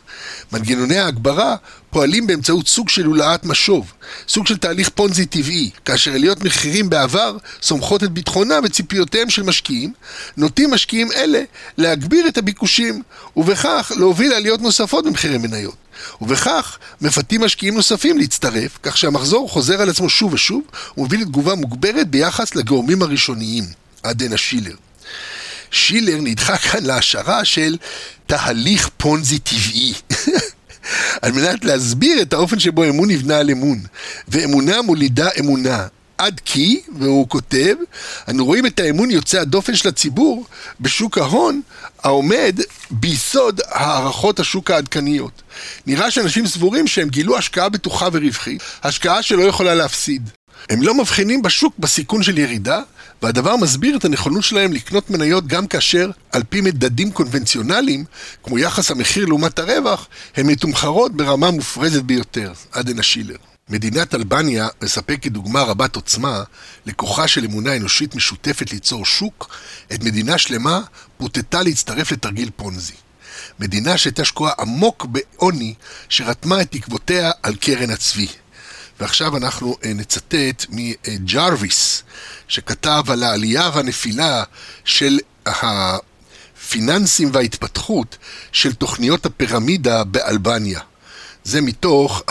מנגנוני 0.52 0.98
ההגברה 0.98 1.56
פועלים 1.90 2.26
באמצעות 2.26 2.68
סוג 2.68 2.88
של 2.88 3.04
הולאת 3.04 3.44
משוב, 3.44 3.92
סוג 4.28 4.46
של 4.46 4.56
תהליך 4.56 4.88
פונזי 4.88 5.26
טבעי, 5.26 5.70
כאשר 5.84 6.12
עליות 6.12 6.44
מחירים 6.44 6.90
בעבר 6.90 7.36
סומכות 7.62 8.02
את 8.02 8.10
ביטחונם 8.10 8.60
וציפיותיהם 8.64 9.30
של 9.30 9.42
משקיעים, 9.42 9.92
נוטים 10.36 10.70
משקיעים 10.70 11.12
אלה 11.12 11.42
להגביר 11.78 12.28
את 12.28 12.38
הביקושים, 12.38 13.02
ובכך 13.36 13.92
להוביל 13.96 14.30
לעליות 14.30 14.60
נוספות 14.60 15.04
במחירי 15.04 15.38
מניות. 15.38 15.81
ובכך 16.20 16.78
מפתים 17.00 17.40
משקיעים 17.40 17.74
נוספים 17.74 18.18
להצטרף, 18.18 18.78
כך 18.82 18.96
שהמחזור 18.96 19.48
חוזר 19.48 19.82
על 19.82 19.90
עצמו 19.90 20.08
שוב 20.10 20.32
ושוב, 20.32 20.62
ומוביל 20.96 21.20
לתגובה 21.20 21.54
מוגברת 21.54 22.08
ביחס 22.08 22.54
לגורמים 22.54 23.02
הראשוניים. 23.02 23.64
עדנה 24.02 24.36
שילר. 24.36 24.74
שילר 25.70 26.18
נדחה 26.20 26.56
כאן 26.56 26.84
להשערה 26.84 27.44
של 27.44 27.76
תהליך 28.26 28.90
פונזי 28.96 29.38
טבעי. 29.38 29.94
על 31.22 31.32
מנת 31.32 31.64
להסביר 31.64 32.22
את 32.22 32.32
האופן 32.32 32.58
שבו 32.58 32.84
אמון 32.84 33.10
נבנה 33.10 33.38
על 33.38 33.50
אמון. 33.50 33.80
ואמונה 34.28 34.82
מולידה 34.82 35.28
אמונה. 35.40 35.86
עד 36.22 36.40
כי, 36.44 36.80
והוא 36.98 37.28
כותב, 37.28 37.74
אנו 38.28 38.44
רואים 38.44 38.66
את 38.66 38.80
האמון 38.80 39.10
יוצא 39.10 39.40
הדופן 39.40 39.76
של 39.76 39.88
הציבור 39.88 40.46
בשוק 40.80 41.18
ההון 41.18 41.60
העומד 42.02 42.60
ביסוד 42.90 43.60
הערכות 43.68 44.40
השוק 44.40 44.70
העדכניות. 44.70 45.42
נראה 45.86 46.10
שאנשים 46.10 46.46
סבורים 46.46 46.86
שהם 46.86 47.08
גילו 47.08 47.38
השקעה 47.38 47.68
בטוחה 47.68 48.08
ורווחית, 48.12 48.62
השקעה 48.82 49.22
שלא 49.22 49.42
יכולה 49.42 49.74
להפסיד. 49.74 50.30
הם 50.70 50.82
לא 50.82 50.94
מבחינים 50.94 51.42
בשוק 51.42 51.74
בסיכון 51.78 52.22
של 52.22 52.38
ירידה, 52.38 52.80
והדבר 53.22 53.56
מסביר 53.56 53.96
את 53.96 54.04
הנכונות 54.04 54.44
שלהם 54.44 54.72
לקנות 54.72 55.10
מניות 55.10 55.46
גם 55.46 55.66
כאשר, 55.66 56.10
על 56.32 56.42
פי 56.48 56.60
מדדים 56.60 57.10
קונבנציונליים, 57.10 58.04
כמו 58.42 58.58
יחס 58.58 58.90
המחיר 58.90 59.26
לעומת 59.26 59.58
הרווח, 59.58 60.08
הן 60.36 60.46
מתומחרות 60.46 61.16
ברמה 61.16 61.50
מופרזת 61.50 62.02
ביותר. 62.02 62.52
עדנה 62.72 63.02
שילר. 63.02 63.51
מדינת 63.72 64.14
אלבניה 64.14 64.68
מספקת 64.82 65.32
דוגמה 65.32 65.62
רבת 65.62 65.96
עוצמה 65.96 66.42
לכוחה 66.86 67.28
של 67.28 67.44
אמונה 67.44 67.76
אנושית 67.76 68.14
משותפת 68.14 68.72
ליצור 68.72 69.06
שוק, 69.06 69.56
עת 69.92 70.02
מדינה 70.02 70.38
שלמה 70.38 70.80
פותתה 71.18 71.62
להצטרף 71.62 72.12
לתרגיל 72.12 72.50
פונזי. 72.56 72.92
מדינה 73.58 73.98
שהייתה 73.98 74.24
שקועה 74.24 74.52
עמוק 74.58 75.06
בעוני, 75.06 75.74
שרתמה 76.08 76.60
את 76.60 76.70
תקוותיה 76.70 77.30
על 77.42 77.54
קרן 77.56 77.90
הצבי. 77.90 78.26
ועכשיו 79.00 79.36
אנחנו 79.36 79.76
אה, 79.84 79.92
נצטט 79.94 80.66
מג'רוויס, 80.68 82.02
שכתב 82.48 83.02
על 83.08 83.22
העלייה 83.22 83.70
והנפילה 83.74 84.44
של 84.84 85.18
הפיננסים 85.46 87.30
וההתפתחות 87.32 88.18
של 88.52 88.72
תוכניות 88.72 89.26
הפירמידה 89.26 90.04
באלבניה. 90.04 90.80
זה 91.44 91.60
מתוך 91.60 92.22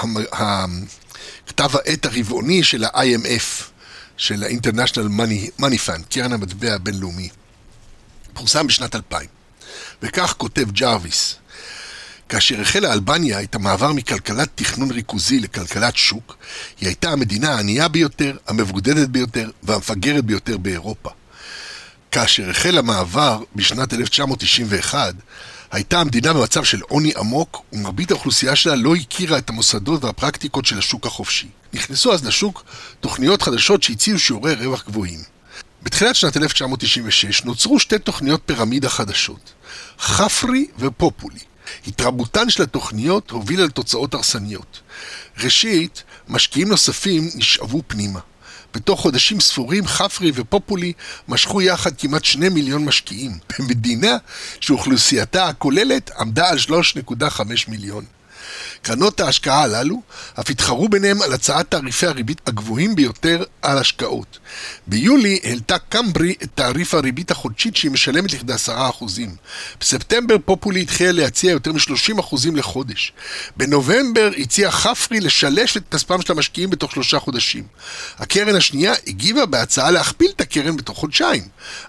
כתב 1.51 1.75
העת 1.75 2.05
הרבעוני 2.05 2.63
של 2.63 2.83
ה-IMF, 2.83 3.63
של 4.17 4.43
ה-International 4.43 5.19
Money, 5.19 5.61
Money 5.61 5.87
Fund, 5.87 6.03
קרן 6.09 6.33
המטבע 6.33 6.73
הבינלאומי. 6.73 7.29
פורסם 8.33 8.67
בשנת 8.67 8.95
2000. 8.95 9.27
וכך 10.01 10.33
כותב 10.37 10.71
ג'רוויס: 10.71 11.35
כאשר 12.29 12.61
החלה 12.61 12.93
אלבניה 12.93 13.41
את 13.41 13.55
המעבר 13.55 13.93
מכלכלת 13.93 14.49
תכנון 14.55 14.91
ריכוזי 14.91 15.39
לכלכלת 15.39 15.97
שוק, 15.97 16.37
היא 16.81 16.87
הייתה 16.87 17.09
המדינה 17.09 17.53
הענייה 17.53 17.87
ביותר, 17.87 18.37
המבודדת 18.47 19.09
ביותר 19.09 19.49
והמפגרת 19.63 20.25
ביותר 20.25 20.57
באירופה. 20.57 21.09
כאשר 22.11 22.49
החל 22.49 22.77
המעבר 22.77 23.43
בשנת 23.55 23.93
1991, 23.93 25.13
הייתה 25.71 25.99
המדינה 25.99 26.33
במצב 26.33 26.63
של 26.63 26.81
עוני 26.81 27.11
עמוק, 27.17 27.61
ומרבית 27.73 28.11
האוכלוסייה 28.11 28.55
שלה 28.55 28.75
לא 28.75 28.95
הכירה 28.95 29.37
את 29.37 29.49
המוסדות 29.49 30.03
והפרקטיקות 30.03 30.65
של 30.65 30.77
השוק 30.77 31.05
החופשי. 31.05 31.47
נכנסו 31.73 32.13
אז 32.13 32.25
לשוק 32.25 32.63
תוכניות 32.99 33.41
חדשות 33.41 33.83
שהציעו 33.83 34.19
שיעורי 34.19 34.53
רווח 34.53 34.85
גבוהים. 34.87 35.19
בתחילת 35.83 36.15
שנת 36.15 36.37
1996 36.37 37.43
נוצרו 37.43 37.79
שתי 37.79 37.99
תוכניות 37.99 38.41
פירמידה 38.45 38.89
חדשות, 38.89 39.53
חפרי 39.99 40.67
ופופולי. 40.79 41.39
התרבותן 41.87 42.49
של 42.49 42.63
התוכניות 42.63 43.31
הובילה 43.31 43.65
לתוצאות 43.65 44.13
הרסניות. 44.13 44.79
ראשית, 45.43 46.03
משקיעים 46.27 46.69
נוספים 46.69 47.29
נשאבו 47.35 47.81
פנימה. 47.87 48.19
בתוך 48.73 49.01
חודשים 49.01 49.39
ספורים 49.39 49.87
חפרי 49.87 50.31
ופופולי 50.35 50.93
משכו 51.27 51.61
יחד 51.61 51.91
כמעט 51.97 52.25
שני 52.25 52.49
מיליון 52.49 52.85
משקיעים, 52.85 53.31
במדינה 53.59 54.17
שאוכלוסייתה 54.59 55.47
הכוללת 55.47 56.11
עמדה 56.19 56.49
על 56.49 56.57
3.5 56.57 57.41
מיליון. 57.67 58.05
קרנות 58.81 59.19
ההשקעה 59.19 59.63
הללו 59.63 60.01
אף 60.39 60.49
התחרו 60.49 60.89
ביניהם 60.89 61.21
על 61.21 61.33
הצעת 61.33 61.71
תעריפי 61.71 62.07
הריבית 62.07 62.41
הגבוהים 62.47 62.95
ביותר 62.95 63.43
על 63.61 63.77
השקעות. 63.77 64.39
ביולי 64.87 65.39
העלתה 65.43 65.77
קמברי 65.77 66.35
את 66.43 66.49
תעריף 66.55 66.93
הריבית 66.93 67.31
החודשית 67.31 67.75
שהיא 67.75 67.91
משלמת 67.91 68.33
לכדי 68.33 68.53
10%. 68.53 68.69
בספטמבר 69.79 70.35
פופולי 70.45 70.81
התחילה 70.81 71.11
להציע 71.11 71.51
יותר 71.51 71.71
מ-30% 71.73 72.35
לחודש. 72.53 73.13
בנובמבר 73.57 74.31
הציע 74.37 74.71
חפרי 74.71 75.19
לשלש 75.19 75.77
את 75.77 75.83
כספם 75.91 76.21
של 76.21 76.33
המשקיעים 76.33 76.69
בתוך 76.69 76.91
שלושה 76.91 77.19
חודשים. 77.19 77.63
הקרן 78.17 78.55
השנייה 78.55 78.93
הגיבה 79.07 79.45
בהצעה 79.45 79.91
להכפיל 79.91 80.31
את 80.35 80.41
הקרן 80.41 80.77
בתוך 80.77 80.97
חודשיים. 80.97 81.43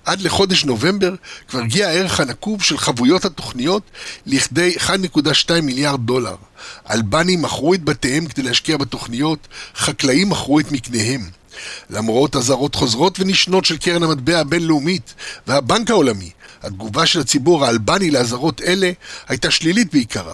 עד 0.05 0.21
לחודש 0.21 0.65
נובמבר 0.65 1.15
כבר 1.49 1.61
הגיע 1.61 1.89
הערך 1.89 2.21
הנקוב 2.21 2.63
של 2.63 2.79
חבויות 2.79 3.25
התוכניות 3.25 3.83
לכדי 4.27 4.75
1.2 4.79 5.61
מיליארד 5.63 6.01
דולר. 6.01 6.37
אלבנים 6.91 7.43
מכרו 7.43 7.75
את 7.75 7.85
בתיהם 7.85 8.27
כדי 8.27 8.43
להשקיע 8.43 8.77
בתוכניות, 8.77 9.49
חקלאים 9.77 10.31
מכרו 10.31 10.61
את 10.61 10.73
מקניהם. 10.73 11.31
למרות 11.91 12.37
אזהרות 12.37 12.75
חוזרות 12.75 13.21
ונשנות 13.21 13.65
של 13.65 13.77
קרן 13.77 14.03
המטבע 14.03 14.39
הבינלאומית 14.39 15.15
והבנק 15.47 15.91
העולמי, 15.91 16.31
התגובה 16.63 17.07
של 17.07 17.21
הציבור 17.21 17.65
האלבני 17.65 18.11
לאזהרות 18.11 18.61
אלה 18.61 18.91
הייתה 19.29 19.51
שלילית 19.51 19.93
בעיקרה. 19.93 20.33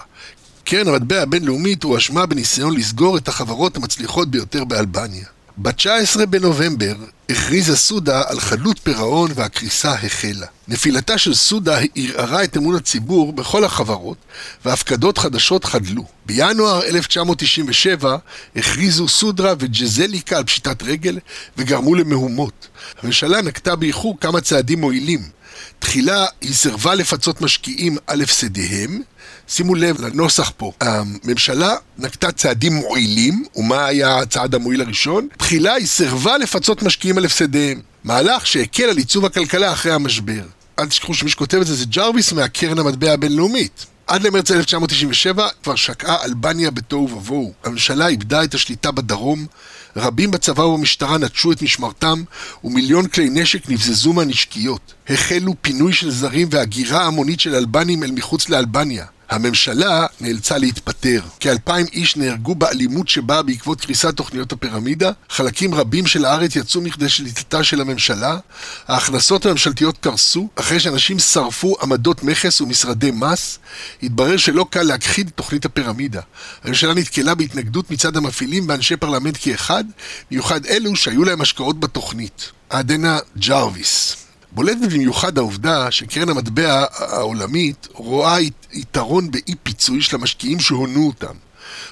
קרן 0.64 0.88
המטבע 0.88 1.23
הבינלאומית 1.23 1.82
הואשמה 1.82 2.26
בניסיון 2.26 2.76
לסגור 2.76 3.16
את 3.16 3.28
החברות 3.28 3.76
המצליחות 3.76 4.30
ביותר 4.30 4.64
באלבניה. 4.64 5.25
ב-19 5.62 6.26
בנובמבר 6.26 6.94
הכריזה 7.30 7.76
סודה 7.76 8.22
על 8.26 8.40
חדלות 8.40 8.78
פירעון 8.82 9.30
והקריסה 9.34 9.92
החלה. 9.92 10.46
נפילתה 10.68 11.18
של 11.18 11.34
סודה 11.34 11.78
ערערה 11.94 12.44
את 12.44 12.56
אמון 12.56 12.76
הציבור 12.76 13.32
בכל 13.32 13.64
החברות, 13.64 14.16
והפקדות 14.64 15.18
חדשות 15.18 15.64
חדלו. 15.64 16.04
בינואר 16.26 16.82
1997 16.84 18.16
הכריזו 18.56 19.08
סודרה 19.08 19.54
וג'זליקה 19.58 20.36
על 20.36 20.44
פשיטת 20.44 20.82
רגל 20.82 21.18
וגרמו 21.56 21.94
למהומות. 21.94 22.68
הממשלה 23.02 23.42
נקטה 23.42 23.76
באיחור 23.76 24.16
כמה 24.20 24.40
צעדים 24.40 24.80
מועילים. 24.80 25.22
תחילה 25.78 26.26
היא 26.40 26.54
סירבה 26.54 26.94
לפצות 26.94 27.40
משקיעים 27.40 27.96
על 28.06 28.22
הפסדיהם, 28.22 29.02
שימו 29.48 29.74
לב 29.74 30.00
לנוסח 30.00 30.52
פה. 30.56 30.72
הממשלה 30.80 31.74
נקטה 31.98 32.32
צעדים 32.32 32.74
מועילים, 32.74 33.44
ומה 33.56 33.86
היה 33.86 34.18
הצעד 34.18 34.54
המועיל 34.54 34.80
הראשון? 34.80 35.28
תחילה 35.36 35.74
היא 35.74 35.86
סירבה 35.86 36.38
לפצות 36.38 36.82
משקיעים 36.82 37.18
על 37.18 37.24
הפסדיהם. 37.24 37.80
מהלך 38.04 38.46
שהקל 38.46 38.84
על 38.84 38.96
עיצוב 38.96 39.24
הכלכלה 39.24 39.72
אחרי 39.72 39.92
המשבר. 39.92 40.42
אל 40.78 40.86
תשכחו 40.86 41.14
שמי 41.14 41.30
שכותב 41.30 41.58
את 41.60 41.66
זה 41.66 41.74
זה 41.74 41.84
ג'רוויס 41.84 42.32
מהקרן 42.32 42.78
המטבע 42.78 43.12
הבינלאומית. 43.12 43.86
עד 44.06 44.22
למרץ 44.22 44.50
1997 44.50 45.48
כבר 45.62 45.74
שקעה 45.74 46.24
אלבניה 46.24 46.70
בתוהו 46.70 47.10
ובוהו. 47.10 47.52
הממשלה 47.64 48.06
איבדה 48.06 48.44
את 48.44 48.54
השליטה 48.54 48.90
בדרום, 48.90 49.46
רבים 49.96 50.30
בצבא 50.30 50.62
ובמשטרה 50.62 51.18
נטשו 51.18 51.52
את 51.52 51.62
משמרתם, 51.62 52.22
ומיליון 52.64 53.08
כלי 53.08 53.28
נשק 53.30 53.70
נבזזו 53.70 54.12
מהנשקיות. 54.12 54.94
החלו 55.08 55.54
פינוי 55.62 55.92
של 55.92 56.10
זרים 56.10 56.48
והגירה 56.50 57.06
המונית 57.06 57.40
של 57.40 57.54
אלבנים 57.54 58.04
אל 58.04 58.10
מחוץ 58.10 58.48
לאלבניה. 58.48 59.04
הממשלה 59.30 60.06
נאלצה 60.20 60.58
להתפטר. 60.58 61.20
כאלפיים 61.40 61.87
איש 61.92 62.16
נהרגו 62.16 62.54
באלימות 62.54 63.08
שבאה 63.08 63.42
בעקבות 63.42 63.80
קריסת 63.80 64.16
תוכניות 64.16 64.52
הפירמידה, 64.52 65.11
חלקים 65.30 65.75
רבים 65.75 66.06
של 66.06 66.25
הארץ 66.25 66.56
יצאו 66.56 66.80
מידי 66.80 67.08
שליטתה 67.08 67.64
של 67.64 67.80
הממשלה, 67.80 68.38
ההכנסות 68.88 69.47
הממשלתיות 69.47 69.99
קרסו, 69.99 70.49
אחרי 70.54 70.80
שאנשים 70.80 71.18
שרפו 71.18 71.76
עמדות 71.82 72.23
מכס 72.23 72.61
ומשרדי 72.61 73.11
מס, 73.11 73.58
התברר 74.02 74.37
שלא 74.37 74.66
קל 74.70 74.82
להכחיד 74.82 75.26
את 75.26 75.35
תוכנית 75.35 75.64
הפירמידה. 75.64 76.20
הממשלה 76.64 76.94
נתקלה 76.94 77.35
בהתנגדות 77.35 77.90
מצד 77.90 78.16
המפעילים 78.16 78.68
ואנשי 78.68 78.97
פרלמנט 78.97 79.38
כאחד, 79.40 79.85
במיוחד 80.30 80.66
אלו 80.66 80.97
שהיו 80.97 81.25
להם 81.25 81.40
השקעות 81.40 81.80
בתוכנית. 81.80 82.50
עדנה 82.70 83.18
ג'רוויס 83.38 84.27
בולטת 84.52 84.92
במיוחד 84.92 85.38
העובדה 85.38 85.90
שקרן 85.90 86.28
המטבע 86.28 86.84
העולמית 86.96 87.88
רואה 87.92 88.36
יתרון 88.72 89.30
באי 89.30 89.54
פיצוי 89.62 90.02
של 90.02 90.16
המשקיעים 90.16 90.60
שהונו 90.60 91.06
אותם. 91.06 91.34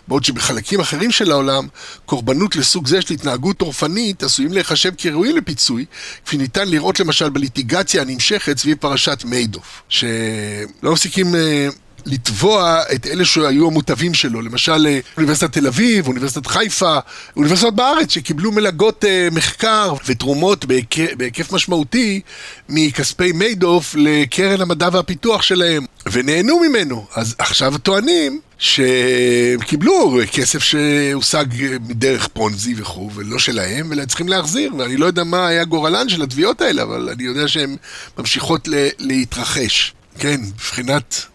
בעוד 0.09 0.25
שבחלקים 0.25 0.81
אחרים 0.81 1.11
של 1.11 1.31
העולם, 1.31 1.69
קורבנות 2.07 2.57
לסוג 2.57 2.87
זה 2.87 3.03
של 3.03 3.15
התנהגות 3.15 3.57
טורפנית 3.57 4.23
עשויים 4.23 4.53
להיחשב 4.53 4.93
כראויים 4.99 5.37
לפיצוי, 5.37 5.85
כפי 6.27 6.37
ניתן 6.37 6.69
לראות 6.69 7.01
למשל 7.01 7.29
בליטיגציה 7.29 8.03
הנמשכת 8.03 8.59
סביב 8.59 8.77
פרשת 8.81 9.25
מיידוף, 9.25 9.83
שלא 9.89 10.93
מפסיקים 10.93 11.35
אה, 11.35 11.69
לתבוע 12.07 12.83
את 12.95 13.07
אלה 13.07 13.25
שהיו 13.25 13.67
המוטבים 13.67 14.15
שלו, 14.15 14.43
למשל 14.43 14.87
אה, 14.87 15.01
אוניברסיטת 15.17 15.53
תל 15.53 15.67
אביב, 15.67 16.07
אוניברסיטת 16.09 16.47
חיפה, 16.47 16.99
אוניברסיטות 17.37 17.77
בארץ 17.77 18.11
שקיבלו 18.11 18.53
מלגות 18.53 19.05
uh, 19.05 19.35
מחקר 19.35 19.95
ותרומות 20.07 20.65
בהיקף, 20.65 21.15
בהיקף 21.17 21.53
משמעותי 21.53 22.21
מכספי 22.69 23.33
מיידוף 23.33 23.95
לקרן 23.99 24.61
המדע 24.61 24.89
והפיתוח 24.93 25.43
שלהם, 25.43 25.87
ונהנו 26.13 26.61
ממנו. 26.61 27.07
אז 27.15 27.35
עכשיו 27.39 27.75
טוענים 27.79 28.41
שהם 28.59 29.61
קיבלו 29.67 30.19
כסף 30.33 30.63
שהושג 30.63 31.45
מדרך 31.89 32.29
פונזי 32.29 32.75
וכו', 32.77 33.11
ולא 33.15 33.39
שלהם, 33.39 33.93
אלא 33.93 34.05
צריכים 34.05 34.29
להחזיר, 34.29 34.75
ואני 34.79 34.97
לא 34.97 35.07
יודע 35.07 35.25
מה 35.25 35.47
היה 35.47 35.65
גורלן 35.65 36.09
של 36.09 36.23
התביעות 36.23 36.61
האלה, 36.61 36.83
אבל 36.83 37.09
אני 37.13 37.23
יודע 37.23 37.49
שהן 37.49 37.77
ממשיכות 38.19 38.69
להתרחש. 38.99 39.93
כן, 40.19 40.41
מבחינת 40.41 41.27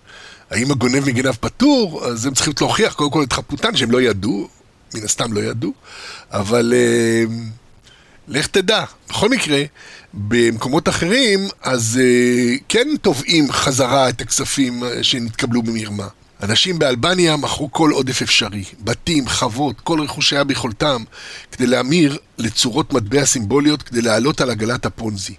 האם 0.51 0.71
הגונב 0.71 1.05
מגנב 1.05 1.31
פטור, 1.31 2.05
אז 2.05 2.25
הם 2.25 2.33
צריכים 2.33 2.53
להוכיח 2.61 2.93
קודם 2.93 3.11
כל 3.11 3.23
את 3.23 3.33
חפותן, 3.33 3.75
שהם 3.75 3.91
לא 3.91 4.01
ידעו, 4.01 4.47
מן 4.93 5.03
הסתם 5.03 5.33
לא 5.33 5.39
ידעו, 5.39 5.73
אבל 6.31 6.73
אה, 6.75 7.23
לך 8.27 8.47
תדע. 8.47 8.83
בכל 9.09 9.29
מקרה, 9.29 9.63
במקומות 10.13 10.89
אחרים, 10.89 11.47
אז 11.61 11.99
אה, 12.03 12.55
כן 12.69 12.87
תובעים 13.01 13.51
חזרה 13.51 14.09
את 14.09 14.21
הכספים 14.21 14.83
אה, 14.83 15.03
שנתקבלו 15.03 15.61
במרמה. 15.61 16.07
אנשים 16.41 16.79
באלבניה 16.79 17.37
מכרו 17.37 17.71
כל 17.71 17.91
עודף 17.91 18.21
אפשרי, 18.21 18.63
בתים, 18.79 19.29
חוות, 19.29 19.81
כל 19.81 20.01
רכוש 20.01 20.29
שהיה 20.29 20.43
ביכולתם, 20.43 21.03
כדי 21.51 21.67
להמיר 21.67 22.17
לצורות 22.37 22.93
מטבע 22.93 23.25
סימבוליות 23.25 23.83
כדי 23.83 24.01
לעלות 24.01 24.41
על 24.41 24.49
עגלת 24.49 24.85
הפונזי. 24.85 25.35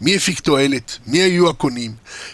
מי 0.00 0.16
הפיק 0.16 0.40
תועלת? 0.40 0.98
מי 1.06 1.18
היו 1.18 1.50
הקונים? 1.50 1.92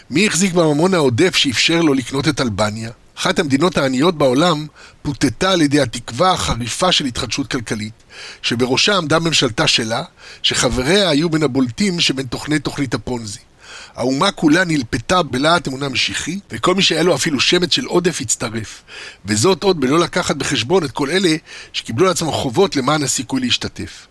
מי 0.09 0.27
החזיק 0.27 0.53
בממון 0.53 0.93
העודף 0.93 1.35
שאפשר 1.35 1.81
לו 1.81 1.93
לקנות 1.93 2.27
את 2.27 2.41
אלבניה? 2.41 2.91
אחת 3.17 3.39
המדינות 3.39 3.77
העניות 3.77 4.17
בעולם 4.17 4.67
פותתה 5.01 5.51
על 5.51 5.61
ידי 5.61 5.81
התקווה 5.81 6.31
החריפה 6.31 6.91
של 6.91 7.05
התחדשות 7.05 7.51
כלכלית, 7.51 7.93
שבראשה 8.41 8.97
עמדה 8.97 9.19
ממשלתה 9.19 9.67
שלה, 9.67 10.03
שחבריה 10.43 11.09
היו 11.09 11.29
בין 11.29 11.43
הבולטים 11.43 11.99
שבין 11.99 12.25
תוכני 12.25 12.59
תוכנית 12.59 12.93
הפונזי. 12.93 13.39
האומה 13.95 14.31
כולה 14.31 14.63
נלפתה 14.63 15.23
בלהט 15.23 15.67
אמונה 15.67 15.89
משיחי, 15.89 16.39
וכל 16.51 16.75
מי 16.75 16.81
שהיה 16.81 17.03
לו 17.03 17.15
אפילו 17.15 17.39
שמץ 17.39 17.73
של 17.73 17.85
עודף 17.85 18.21
הצטרף. 18.21 18.83
וזאת 19.25 19.63
עוד 19.63 19.79
בלא 19.79 19.99
לקחת 19.99 20.35
בחשבון 20.35 20.83
את 20.83 20.91
כל 20.91 21.09
אלה 21.09 21.35
שקיבלו 21.73 22.05
לעצמם 22.05 22.31
חובות 22.31 22.75
למען 22.75 23.03
הסיכוי 23.03 23.41
להשתתף. 23.41 24.07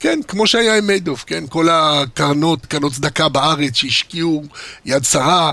כן, 0.00 0.20
כמו 0.28 0.46
שהיה 0.46 0.78
עם 0.78 0.86
מיידוף, 0.86 1.24
כן, 1.26 1.44
כל 1.46 1.68
הקרנות, 1.70 2.66
קרנות 2.66 2.92
צדקה 2.92 3.28
בארץ 3.28 3.74
שהשקיעו 3.74 4.44
יד 4.84 5.04
שרה, 5.04 5.52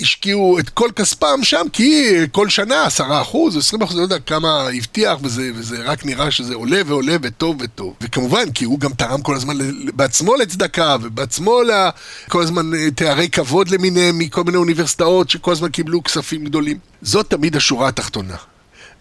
השקיעו 0.00 0.58
את 0.58 0.68
כל 0.68 0.88
כספם 0.96 1.40
שם, 1.42 1.66
כי 1.72 2.14
כל 2.32 2.48
שנה 2.48 2.84
עשרה 2.84 3.22
אחוז, 3.22 3.56
עשרים 3.56 3.82
אחוז, 3.82 3.96
לא 3.96 4.02
יודע 4.02 4.18
כמה 4.18 4.68
הבטיח, 4.78 5.18
וזה, 5.22 5.50
וזה 5.54 5.82
רק 5.84 6.06
נראה 6.06 6.30
שזה 6.30 6.54
עולה 6.54 6.80
ועולה 6.86 7.16
וטוב 7.22 7.56
וטוב. 7.60 7.94
וכמובן, 8.00 8.50
כי 8.50 8.64
הוא 8.64 8.80
גם 8.80 8.92
תרם 8.92 9.22
כל 9.22 9.36
הזמן 9.36 9.58
בעצמו 9.94 10.34
לצדקה, 10.34 10.96
ובעצמו 11.02 11.60
כל 12.28 12.42
הזמן 12.42 12.74
אה, 12.74 12.90
תארי 12.90 13.28
כבוד 13.28 13.68
למיניהם 13.68 14.18
מכל 14.18 14.44
מיני 14.44 14.56
אוניברסיטאות 14.56 15.30
שכל 15.30 15.52
הזמן 15.52 15.68
קיבלו 15.68 16.02
כספים 16.02 16.44
גדולים. 16.44 16.78
זאת 17.02 17.30
תמיד 17.30 17.56
השורה 17.56 17.88
התחתונה. 17.88 18.36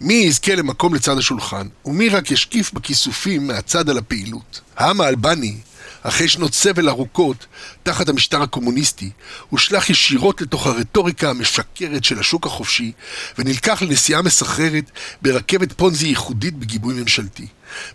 מי 0.01 0.13
יזכה 0.13 0.55
למקום 0.55 0.95
לצד 0.95 1.17
השולחן, 1.17 1.68
ומי 1.85 2.09
רק 2.09 2.31
ישקיף 2.31 2.74
בכיסופים 2.74 3.48
מהצד 3.48 3.89
על 3.89 3.98
הפעילות. 3.98 4.61
העם 4.77 5.01
האלבני, 5.01 5.55
אחרי 6.03 6.27
שנות 6.27 6.53
סבל 6.53 6.90
ארוכות, 6.90 7.46
תחת 7.83 8.09
המשטר 8.09 8.42
הקומוניסטי, 8.42 9.09
הושלך 9.50 9.90
ישירות 9.90 10.42
לתוך 10.42 10.68
הרטוריקה 10.68 11.29
המשקרת 11.29 12.03
של 12.03 12.20
השוק 12.20 12.46
החופשי, 12.46 12.92
ונלקח 13.37 13.81
לנסיעה 13.81 14.22
מסחררת 14.22 14.92
ברכבת 15.22 15.74
פונזי 15.74 16.07
ייחודית 16.07 16.55
בגיבוי 16.55 16.94
ממשלתי. 16.94 17.48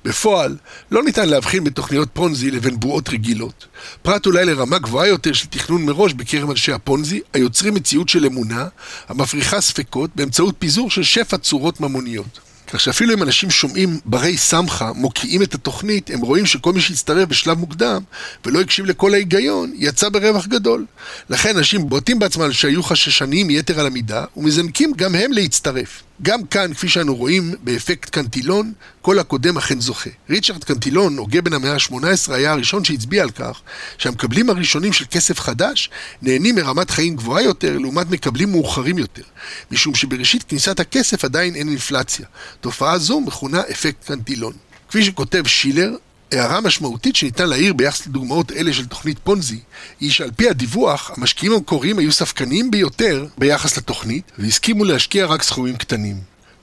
בפועל, 0.04 0.56
לא 0.90 1.02
ניתן 1.02 1.28
להבחין 1.28 1.64
בתוכניות 1.64 2.08
פונזי 2.12 2.50
לבין 2.50 2.80
בועות 2.80 3.08
רגילות. 3.08 3.66
פרט 4.02 4.26
אולי 4.26 4.44
לרמה 4.44 4.78
גבוהה 4.78 5.08
יותר 5.08 5.32
של 5.32 5.46
תכנון 5.46 5.84
מראש 5.84 6.12
בקרב 6.12 6.50
אנשי 6.50 6.72
הפונזי, 6.72 7.20
היוצרים 7.32 7.74
מציאות 7.74 8.08
של 8.08 8.26
אמונה, 8.26 8.66
המפריחה 9.08 9.60
ספקות 9.60 10.10
באמצעות 10.14 10.54
פיזור 10.58 10.90
של 10.90 11.02
שפע 11.02 11.38
צורות 11.38 11.80
ממוניות. 11.80 12.40
כך 12.66 12.80
שאפילו 12.80 13.14
אם 13.14 13.22
אנשים 13.22 13.50
שומעים 13.50 14.00
ברי 14.04 14.36
סמכה, 14.36 14.92
מוקיעים 14.92 15.42
את 15.42 15.54
התוכנית, 15.54 16.10
הם 16.10 16.20
רואים 16.20 16.46
שכל 16.46 16.72
מי 16.72 16.80
שהצטרף 16.80 17.28
בשלב 17.28 17.58
מוקדם 17.58 18.02
ולא 18.44 18.60
הקשיב 18.60 18.86
לכל 18.86 19.14
ההיגיון, 19.14 19.72
יצא 19.76 20.08
ברווח 20.08 20.46
גדול. 20.46 20.86
לכן 21.30 21.56
אנשים 21.56 21.88
בועטים 21.88 22.18
בעצמם 22.18 22.52
שהיו 22.52 22.82
חששניים 22.82 23.50
יתר 23.50 23.80
על 23.80 23.86
המידה, 23.86 24.24
ומזנקים 24.36 24.92
גם 24.96 25.14
הם 25.14 25.32
להצטרף. 25.32 26.02
גם 26.22 26.46
כאן, 26.46 26.74
כפי 26.74 26.88
שאנו 26.88 27.16
רואים 27.16 27.54
באפקט 27.62 28.10
קנטילון, 28.10 28.72
כל 29.02 29.18
הקודם 29.18 29.56
אכן 29.56 29.80
זוכה. 29.80 30.10
ריצ'רד 30.30 30.64
קנטילון, 30.64 31.16
הוגה 31.16 31.40
בן 31.40 31.52
המאה 31.52 31.72
ה-18, 31.72 32.32
היה 32.32 32.52
הראשון 32.52 32.84
שהצביע 32.84 33.22
על 33.22 33.30
כך 33.30 33.60
שהמקבלים 33.98 34.50
הראשונים 34.50 34.92
של 34.92 35.04
כסף 35.10 35.40
חדש 35.40 35.90
נהנים 36.22 36.54
מרמת 36.54 36.90
חיים 36.90 37.16
גבוהה 37.16 37.42
יותר 37.42 37.78
לעומת 37.78 38.10
מקבלים 38.10 38.50
מאוחרים 38.50 38.98
יותר, 38.98 39.22
משום 39.70 39.94
שבראשית 39.94 40.42
כניסת 40.42 40.80
הכסף 40.80 41.24
עדיין 41.24 41.54
אין 41.54 41.68
אינפלציה. 41.68 42.26
תופעה 42.60 42.98
זו 42.98 43.20
מכונה 43.20 43.62
אפקט 43.70 44.04
קנטילון. 44.04 44.52
כפי 44.88 45.04
שכותב 45.04 45.46
שילר, 45.46 45.96
הערה 46.32 46.60
משמעותית 46.60 47.16
שניתן 47.16 47.48
להעיר 47.48 47.72
ביחס 47.72 48.06
לדוגמאות 48.06 48.52
אלה 48.52 48.72
של 48.72 48.86
תוכנית 48.86 49.18
פונזי, 49.24 49.58
היא 50.00 50.10
שעל 50.10 50.30
פי 50.36 50.48
הדיווח, 50.48 51.10
המשקיעים 51.16 51.52
המקוריים 51.52 51.98
היו 51.98 52.12
ספקניים 52.12 52.70
ביותר 52.70 53.26
ביחס 53.38 53.76
לתוכנית, 53.76 54.32
והסכימו 54.38 54.84
להשקיע 54.84 55.26
רק 55.26 55.42
סכומים 55.42 55.76
קטנים. 55.76 56.16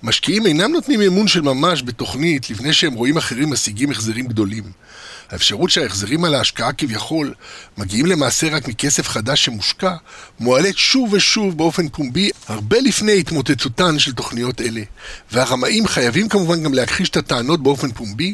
משקיעים 0.03 0.45
אינם 0.45 0.71
נותנים 0.71 1.01
אמון 1.01 1.27
של 1.27 1.41
ממש 1.41 1.83
בתוכנית 1.83 2.49
לפני 2.49 2.73
שהם 2.73 2.93
רואים 2.93 3.17
אחרים 3.17 3.49
משיגים 3.49 3.91
החזרים 3.91 4.27
גדולים. 4.27 4.63
האפשרות 5.33 5.69
שההחזרים 5.69 6.25
על 6.25 6.35
ההשקעה 6.35 6.73
כביכול 6.73 7.33
מגיעים 7.77 8.05
למעשה 8.05 8.49
רק 8.55 8.67
מכסף 8.67 9.07
חדש 9.07 9.45
שמושקע, 9.45 9.95
מועלית 10.39 10.77
שוב 10.77 11.13
ושוב 11.13 11.57
באופן 11.57 11.89
פומבי 11.89 12.29
הרבה 12.47 12.77
לפני 12.79 13.19
התמוטטותן 13.19 13.99
של 13.99 14.13
תוכניות 14.13 14.61
אלה. 14.61 14.81
והרמאים 15.31 15.87
חייבים 15.87 16.29
כמובן 16.29 16.63
גם 16.63 16.73
להכחיש 16.73 17.09
את 17.09 17.17
הטענות 17.17 17.63
באופן 17.63 17.91
פומבי, 17.91 18.33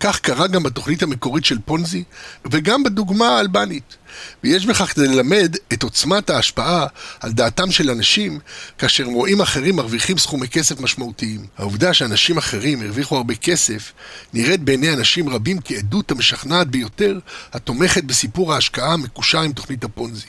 כך 0.00 0.20
קרה 0.20 0.46
גם 0.46 0.62
בתוכנית 0.62 1.02
המקורית 1.02 1.44
של 1.44 1.58
פונזי, 1.64 2.04
וגם 2.50 2.82
בדוגמה 2.82 3.28
האלבנית. 3.28 3.96
ויש 4.44 4.66
בכך 4.66 4.84
כדי 4.84 5.08
ללמד 5.08 5.56
את 5.72 5.82
עוצמת 5.82 6.30
ההשפעה 6.30 6.86
על 7.20 7.32
דעתם 7.32 7.70
של 7.70 7.90
אנשים 7.90 8.38
כאשר 8.78 9.04
רואים 9.04 9.40
אחרים 9.40 9.76
מרוויחים 9.76 10.18
סכומי 10.18 10.48
כסף 10.48 10.80
משמעותיים. 10.80 11.46
העובדה 11.58 11.94
שאנשים 11.94 12.38
אחרים 12.38 12.82
הרוויחו 12.82 13.16
הרבה 13.16 13.34
כסף 13.34 13.92
נראית 14.34 14.60
בעיני 14.60 14.92
אנשים 14.92 15.28
רבים 15.28 15.58
כעדות 15.64 16.10
המשכנעת 16.10 16.68
ביותר 16.68 17.18
התומכת 17.52 18.04
בסיפור 18.04 18.54
ההשקעה 18.54 18.92
המקושר 18.92 19.40
עם 19.40 19.52
תוכנית 19.52 19.84
הפונזי. 19.84 20.26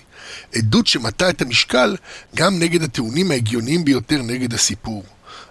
עדות 0.56 0.88
שמטה 0.88 1.30
את 1.30 1.42
המשקל 1.42 1.96
גם 2.36 2.60
נגד 2.60 2.84
הטיעונים 2.84 3.32
ההגיוניים 3.32 3.86
ביותר 3.86 4.22
נגד 4.22 4.54
הסיפור. 4.54 5.04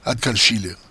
עד 0.04 0.20
כאן 0.20 0.36
שילר. 0.36 0.85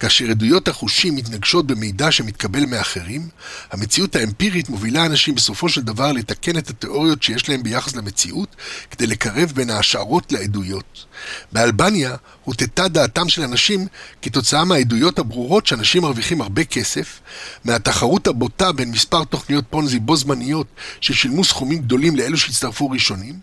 כאשר 0.00 0.30
עדויות 0.30 0.68
החושים 0.68 1.16
מתנגשות 1.16 1.66
במידע 1.66 2.12
שמתקבל 2.12 2.66
מאחרים, 2.66 3.28
המציאות 3.70 4.16
האמפירית 4.16 4.68
מובילה 4.68 5.06
אנשים 5.06 5.34
בסופו 5.34 5.68
של 5.68 5.80
דבר 5.80 6.12
לתקן 6.12 6.58
את 6.58 6.70
התיאוריות 6.70 7.22
שיש 7.22 7.48
להם 7.48 7.62
ביחס 7.62 7.96
למציאות, 7.96 8.56
כדי 8.90 9.06
לקרב 9.06 9.52
בין 9.54 9.70
ההשערות 9.70 10.32
לעדויות. 10.32 11.04
באלבניה 11.52 12.16
הוטטה 12.44 12.88
דעתם 12.88 13.28
של 13.28 13.42
אנשים 13.42 13.86
כתוצאה 14.22 14.64
מהעדויות 14.64 15.18
הברורות 15.18 15.66
שאנשים 15.66 16.02
מרוויחים 16.02 16.40
הרבה 16.40 16.64
כסף, 16.64 17.20
מהתחרות 17.64 18.26
הבוטה 18.26 18.72
בין 18.72 18.90
מספר 18.90 19.24
תוכניות 19.24 19.64
פונזי 19.70 19.98
בו 19.98 20.16
זמניות 20.16 20.66
ששילמו 21.00 21.44
סכומים 21.44 21.78
גדולים 21.78 22.16
לאלו 22.16 22.36
שהצטרפו 22.36 22.90
ראשונים, 22.90 23.38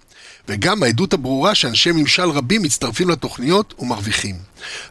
וגם 0.47 0.83
העדות 0.83 1.13
הברורה 1.13 1.55
שאנשי 1.55 1.91
ממשל 1.91 2.29
רבים 2.29 2.61
מצטרפים 2.61 3.09
לתוכניות 3.09 3.73
ומרוויחים. 3.79 4.35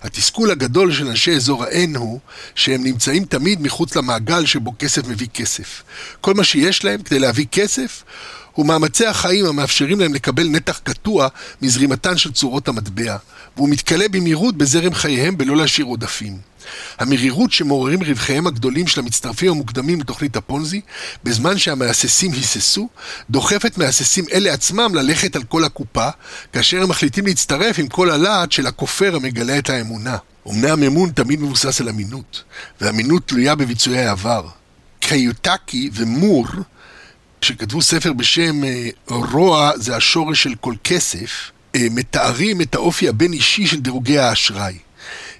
התסכול 0.02 0.50
הגדול 0.50 0.92
של 0.92 1.06
אנשי 1.08 1.30
אזור 1.36 1.64
ה-N 1.64 1.98
הוא 1.98 2.20
שהם 2.54 2.84
נמצאים 2.84 3.24
תמיד 3.24 3.62
מחוץ 3.62 3.96
למעגל 3.96 4.46
שבו 4.46 4.72
כסף 4.78 5.06
מביא 5.06 5.28
כסף. 5.34 5.82
כל 6.20 6.34
מה 6.34 6.44
שיש 6.44 6.84
להם 6.84 7.02
כדי 7.02 7.18
להביא 7.18 7.46
כסף 7.52 8.04
הוא 8.52 8.66
מאמצי 8.66 9.06
החיים 9.06 9.46
המאפשרים 9.46 10.00
להם 10.00 10.14
לקבל 10.14 10.48
נתח 10.48 10.80
קטוע 10.84 11.28
מזרימתן 11.62 12.16
של 12.16 12.32
צורות 12.32 12.68
המטבע, 12.68 13.16
והוא 13.56 13.68
מתכלה 13.68 14.08
במהירות 14.08 14.56
בזרם 14.56 14.94
חייהם 14.94 15.38
בלא 15.38 15.56
להשאיר 15.56 15.86
עודפים. 15.86 16.38
המרירות 16.98 17.52
שמעוררים 17.52 18.02
רווחיהם 18.02 18.46
הגדולים 18.46 18.86
של 18.86 19.00
המצטרפים 19.00 19.50
המוקדמים 19.50 20.00
לתוכנית 20.00 20.36
הפונזי, 20.36 20.80
בזמן 21.24 21.58
שהמהססים 21.58 22.32
היססו, 22.32 22.88
דוחפת 23.30 23.78
מהססים 23.78 24.24
אלה 24.32 24.52
עצמם 24.52 24.94
ללכת 24.94 25.36
על 25.36 25.42
כל 25.42 25.64
הקופה, 25.64 26.08
כאשר 26.52 26.82
הם 26.82 26.88
מחליטים 26.88 27.26
להצטרף 27.26 27.78
עם 27.78 27.88
כל 27.88 28.10
הלהט 28.10 28.52
של 28.52 28.66
הכופר 28.66 29.16
המגלה 29.16 29.58
את 29.58 29.70
האמונה. 29.70 30.16
אמנם 30.50 30.82
אמון 30.82 31.10
תמיד 31.10 31.40
מבוסס 31.40 31.80
על 31.80 31.88
אמינות, 31.88 32.42
ואמינות 32.80 33.22
תלויה 33.26 33.54
בביצועי 33.54 34.04
העבר. 34.04 34.46
קיוטקי 35.00 35.90
ומור, 35.94 36.46
שכתבו 37.44 37.82
ספר 37.82 38.12
בשם 38.12 38.64
אה, 38.64 38.88
רוע 39.06 39.72
זה 39.76 39.96
השורש 39.96 40.42
של 40.42 40.54
כל 40.60 40.74
כסף, 40.84 41.50
אה, 41.74 41.86
מתארים 41.90 42.60
את 42.60 42.74
האופי 42.74 43.08
הבין-אישי 43.08 43.66
של 43.66 43.80
דירוגי 43.80 44.18
האשראי. 44.18 44.78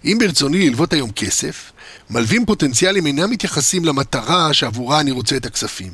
אם 0.04 0.16
ברצוני 0.20 0.68
ללוות 0.68 0.92
היום 0.92 1.10
כסף, 1.10 1.72
מלווים 2.10 2.46
פוטנציאליים 2.46 3.06
אינם 3.06 3.30
מתייחסים 3.30 3.84
למטרה 3.84 4.54
שעבורה 4.54 5.00
אני 5.00 5.10
רוצה 5.10 5.36
את 5.36 5.46
הכספים. 5.46 5.92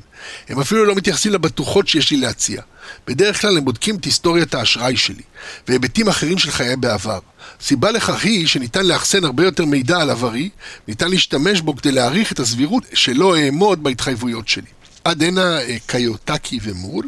הם 0.49 0.61
אפילו 0.61 0.85
לא 0.85 0.94
מתייחסים 0.94 1.33
לבטוחות 1.33 1.88
שיש 1.88 2.11
לי 2.11 2.16
להציע. 2.16 2.62
בדרך 3.07 3.40
כלל 3.40 3.57
הם 3.57 3.64
בודקים 3.64 3.97
את 3.97 4.05
היסטוריית 4.05 4.55
האשראי 4.55 4.97
שלי, 4.97 5.23
והיבטים 5.68 6.09
אחרים 6.09 6.38
של 6.38 6.51
חיי 6.51 6.77
בעבר. 6.77 7.18
סיבה 7.61 7.90
לכך 7.90 8.25
היא 8.25 8.47
שניתן 8.47 8.87
לאחסן 8.87 9.25
הרבה 9.25 9.44
יותר 9.44 9.64
מידע 9.64 10.01
על 10.01 10.11
עברי, 10.11 10.49
ניתן 10.88 11.11
להשתמש 11.11 11.61
בו 11.61 11.77
כדי 11.77 11.92
להעריך 11.92 12.33
את 12.33 12.40
הסבירות 12.40 12.83
שלא 12.94 13.37
אעמוד 13.37 13.83
בהתחייבויות 13.83 14.49
שלי. 14.49 14.77
עד 15.09 15.23
הנה 15.23 15.61
אה, 15.61 15.77
קיוטקי 15.87 16.59
ומור. 16.62 17.03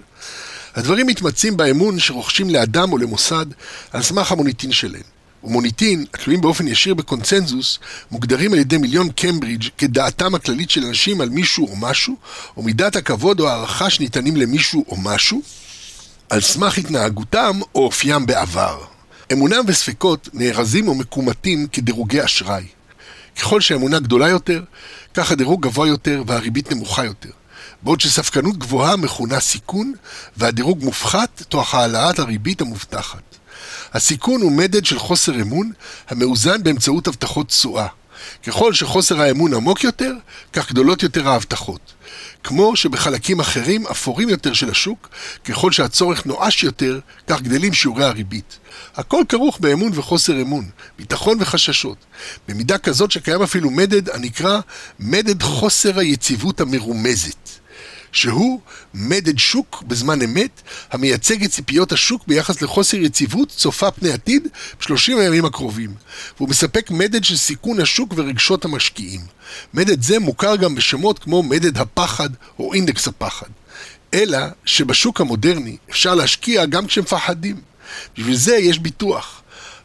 הדברים 0.74 1.06
מתמצים 1.06 1.56
באמון 1.56 1.98
שרוכשים 1.98 2.50
לאדם 2.50 2.92
או 2.92 2.98
למוסד 2.98 3.46
על 3.92 4.02
סמך 4.02 4.32
המוניטין 4.32 4.72
שלהם. 4.72 5.02
ומוניטין, 5.44 6.04
התלויים 6.14 6.40
באופן 6.40 6.68
ישיר 6.68 6.94
בקונצנזוס, 6.94 7.78
מוגדרים 8.10 8.52
על 8.52 8.58
ידי 8.58 8.76
מיליון 8.76 9.08
קמברידג' 9.10 9.68
כדעתם 9.78 10.34
הכללית 10.34 10.70
של 10.70 10.84
אנשים 10.84 11.20
על 11.20 11.28
מישהו 11.28 11.68
או 11.68 11.76
משהו, 11.76 12.16
או 12.56 12.62
מידת 12.62 12.96
הכבוד 12.96 13.40
או 13.40 13.48
הערכה 13.48 13.90
שניתנים 13.90 14.36
למישהו 14.36 14.84
או 14.88 14.96
משהו, 14.96 15.42
על 16.30 16.40
סמך 16.40 16.78
התנהגותם 16.78 17.60
או 17.74 17.84
אופיים 17.84 18.26
בעבר. 18.26 18.80
אמונם 19.32 19.64
וספקות 19.66 20.28
נארזים 20.32 20.88
או 20.88 20.94
מקומטים 20.94 21.66
כדירוגי 21.72 22.24
אשראי. 22.24 22.64
ככל 23.40 23.60
שהאמונה 23.60 23.98
גדולה 23.98 24.28
יותר, 24.28 24.62
כך 25.14 25.32
הדירוג 25.32 25.62
גבוה 25.62 25.88
יותר 25.88 26.22
והריבית 26.26 26.72
נמוכה 26.72 27.04
יותר. 27.04 27.39
בעוד 27.82 28.00
שספקנות 28.00 28.58
גבוהה 28.58 28.96
מכונה 28.96 29.40
סיכון, 29.40 29.92
והדירוג 30.36 30.84
מופחת 30.84 31.42
תוך 31.48 31.74
העלאת 31.74 32.18
הריבית 32.18 32.60
המובטחת. 32.60 33.22
הסיכון 33.92 34.42
הוא 34.42 34.52
מדד 34.52 34.84
של 34.84 34.98
חוסר 34.98 35.40
אמון 35.40 35.72
המאוזן 36.08 36.62
באמצעות 36.62 37.08
הבטחות 37.08 37.48
תשואה. 37.48 37.86
ככל 38.46 38.72
שחוסר 38.72 39.20
האמון 39.20 39.54
עמוק 39.54 39.84
יותר, 39.84 40.12
כך 40.52 40.70
גדולות 40.70 41.02
יותר 41.02 41.28
ההבטחות. 41.28 41.92
כמו 42.44 42.76
שבחלקים 42.76 43.40
אחרים, 43.40 43.86
אפורים 43.86 44.28
יותר 44.28 44.52
של 44.52 44.70
השוק, 44.70 45.08
ככל 45.44 45.72
שהצורך 45.72 46.26
נואש 46.26 46.64
יותר, 46.64 47.00
כך 47.26 47.42
גדלים 47.42 47.72
שיעורי 47.72 48.04
הריבית. 48.04 48.58
הכל 48.96 49.22
כרוך 49.28 49.58
באמון 49.60 49.92
וחוסר 49.94 50.42
אמון, 50.42 50.68
ביטחון 50.98 51.38
וחששות. 51.40 51.96
במידה 52.48 52.78
כזאת 52.78 53.10
שקיים 53.10 53.42
אפילו 53.42 53.70
מדד 53.70 54.10
הנקרא 54.10 54.60
מדד 55.00 55.42
חוסר 55.42 55.98
היציבות 55.98 56.60
המרומזת. 56.60 57.59
שהוא 58.12 58.60
מדד 58.94 59.38
שוק 59.38 59.82
בזמן 59.86 60.22
אמת, 60.22 60.62
המייצג 60.90 61.44
את 61.44 61.50
ציפיות 61.50 61.92
השוק 61.92 62.22
ביחס 62.26 62.62
לחוסר 62.62 62.96
יציבות 62.96 63.48
צופה 63.48 63.90
פני 63.90 64.12
עתיד 64.12 64.48
בשלושים 64.80 65.18
הימים 65.18 65.44
הקרובים, 65.44 65.94
והוא 66.36 66.48
מספק 66.48 66.90
מדד 66.90 67.24
של 67.24 67.36
סיכון 67.36 67.80
השוק 67.80 68.14
ורגשות 68.16 68.64
המשקיעים. 68.64 69.20
מדד 69.74 70.02
זה 70.02 70.18
מוכר 70.18 70.56
גם 70.56 70.74
בשמות 70.74 71.18
כמו 71.18 71.42
מדד 71.42 71.78
הפחד 71.78 72.30
או 72.58 72.74
אינדקס 72.74 73.08
הפחד. 73.08 73.46
אלא 74.14 74.38
שבשוק 74.64 75.20
המודרני 75.20 75.76
אפשר 75.90 76.14
להשקיע 76.14 76.66
גם 76.66 76.86
כשמפחדים. 76.86 77.60
בשביל 78.16 78.36
זה 78.36 78.56
יש 78.56 78.78
ביטוח. 78.78 79.39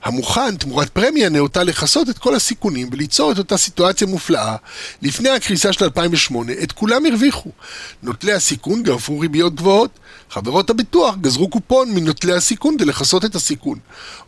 המוכן 0.05 0.55
תמורת 0.57 0.89
פרמיה 0.89 1.29
נאותה 1.29 1.63
לכסות 1.63 2.09
את 2.09 2.17
כל 2.17 2.35
הסיכונים 2.35 2.89
וליצור 2.91 3.31
את 3.31 3.37
אותה 3.37 3.57
סיטואציה 3.57 4.07
מופלאה. 4.07 4.55
לפני 5.01 5.29
הקריסה 5.29 5.73
של 5.73 5.83
2008, 5.83 6.53
את 6.63 6.71
כולם 6.71 7.05
הרוויחו. 7.05 7.49
נוטלי 8.03 8.33
הסיכון 8.33 8.83
גרפו 8.83 9.19
ריביות 9.19 9.55
גבוהות. 9.55 9.99
חברות 10.29 10.69
הביטוח 10.69 11.15
גזרו 11.21 11.49
קופון 11.49 11.91
מנוטלי 11.91 12.33
הסיכון 12.33 12.75
כדי 12.75 12.85
לכסות 12.85 13.25
את 13.25 13.35
הסיכון. 13.35 13.79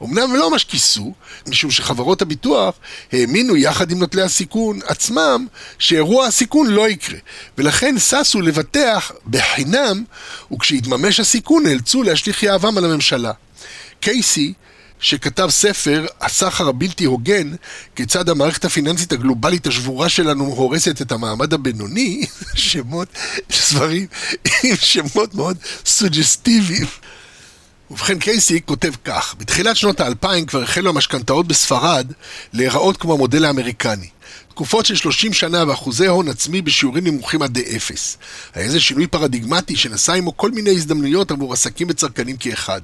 אמנם 0.03 0.35
לא 0.35 0.51
ממש 0.51 0.63
כיסו, 0.63 1.13
משום 1.47 1.71
שחברות 1.71 2.21
הביטוח 2.21 2.75
האמינו 3.11 3.55
יחד 3.55 3.91
עם 3.91 3.99
נוטלי 3.99 4.21
הסיכון 4.21 4.79
עצמם 4.85 5.47
שאירוע 5.79 6.25
הסיכון 6.25 6.67
לא 6.67 6.89
יקרה, 6.89 7.17
ולכן 7.57 7.95
ששו 7.99 8.41
לבטח 8.41 9.11
בחינם, 9.27 10.03
וכשהתממש 10.53 11.19
הסיכון 11.19 11.63
נאלצו 11.63 12.03
להשליך 12.03 12.43
יהבם 12.43 12.77
על 12.77 12.85
הממשלה. 12.85 13.31
קייסי 13.99 14.53
שכתב 14.99 15.47
ספר, 15.49 16.05
הסחר 16.21 16.67
הבלתי 16.67 17.05
הוגן, 17.05 17.51
כיצד 17.95 18.29
המערכת 18.29 18.65
הפיננסית 18.65 19.11
הגלובלית 19.11 19.67
השבורה 19.67 20.09
שלנו 20.09 20.45
הורסת 20.45 21.01
את 21.01 21.11
המעמד 21.11 21.53
הבינוני, 21.53 22.25
שמות, 22.53 23.07
ספרים 23.51 24.07
עם 24.63 24.75
שמות 24.75 25.35
מאוד 25.35 25.57
סוג'סטיביים. 25.85 26.87
ובכן 27.91 28.19
קייסי 28.19 28.61
כותב 28.65 28.91
כך, 29.05 29.35
בתחילת 29.37 29.75
שנות 29.75 29.99
האלפיים 29.99 30.45
כבר 30.45 30.63
החלו 30.63 30.89
המשכנתאות 30.89 31.47
בספרד 31.47 32.11
להיראות 32.53 32.97
כמו 32.97 33.13
המודל 33.13 33.45
האמריקני. 33.45 34.07
תקופות 34.57 34.85
של 34.85 34.95
30 34.95 35.33
שנה 35.33 35.63
ואחוזי 35.67 36.07
הון 36.07 36.27
עצמי 36.29 36.61
בשיעורים 36.61 37.03
נמוכים 37.03 37.41
עד 37.41 37.57
אפס. 37.57 38.17
היה 38.55 38.65
איזה 38.65 38.79
שינוי 38.79 39.07
פרדיגמטי 39.07 39.75
שנשא 39.75 40.13
עמו 40.13 40.37
כל 40.37 40.51
מיני 40.51 40.69
הזדמנויות 40.69 41.31
עבור 41.31 41.53
עסקים 41.53 41.87
וצרכנים 41.89 42.37
כאחד. 42.37 42.81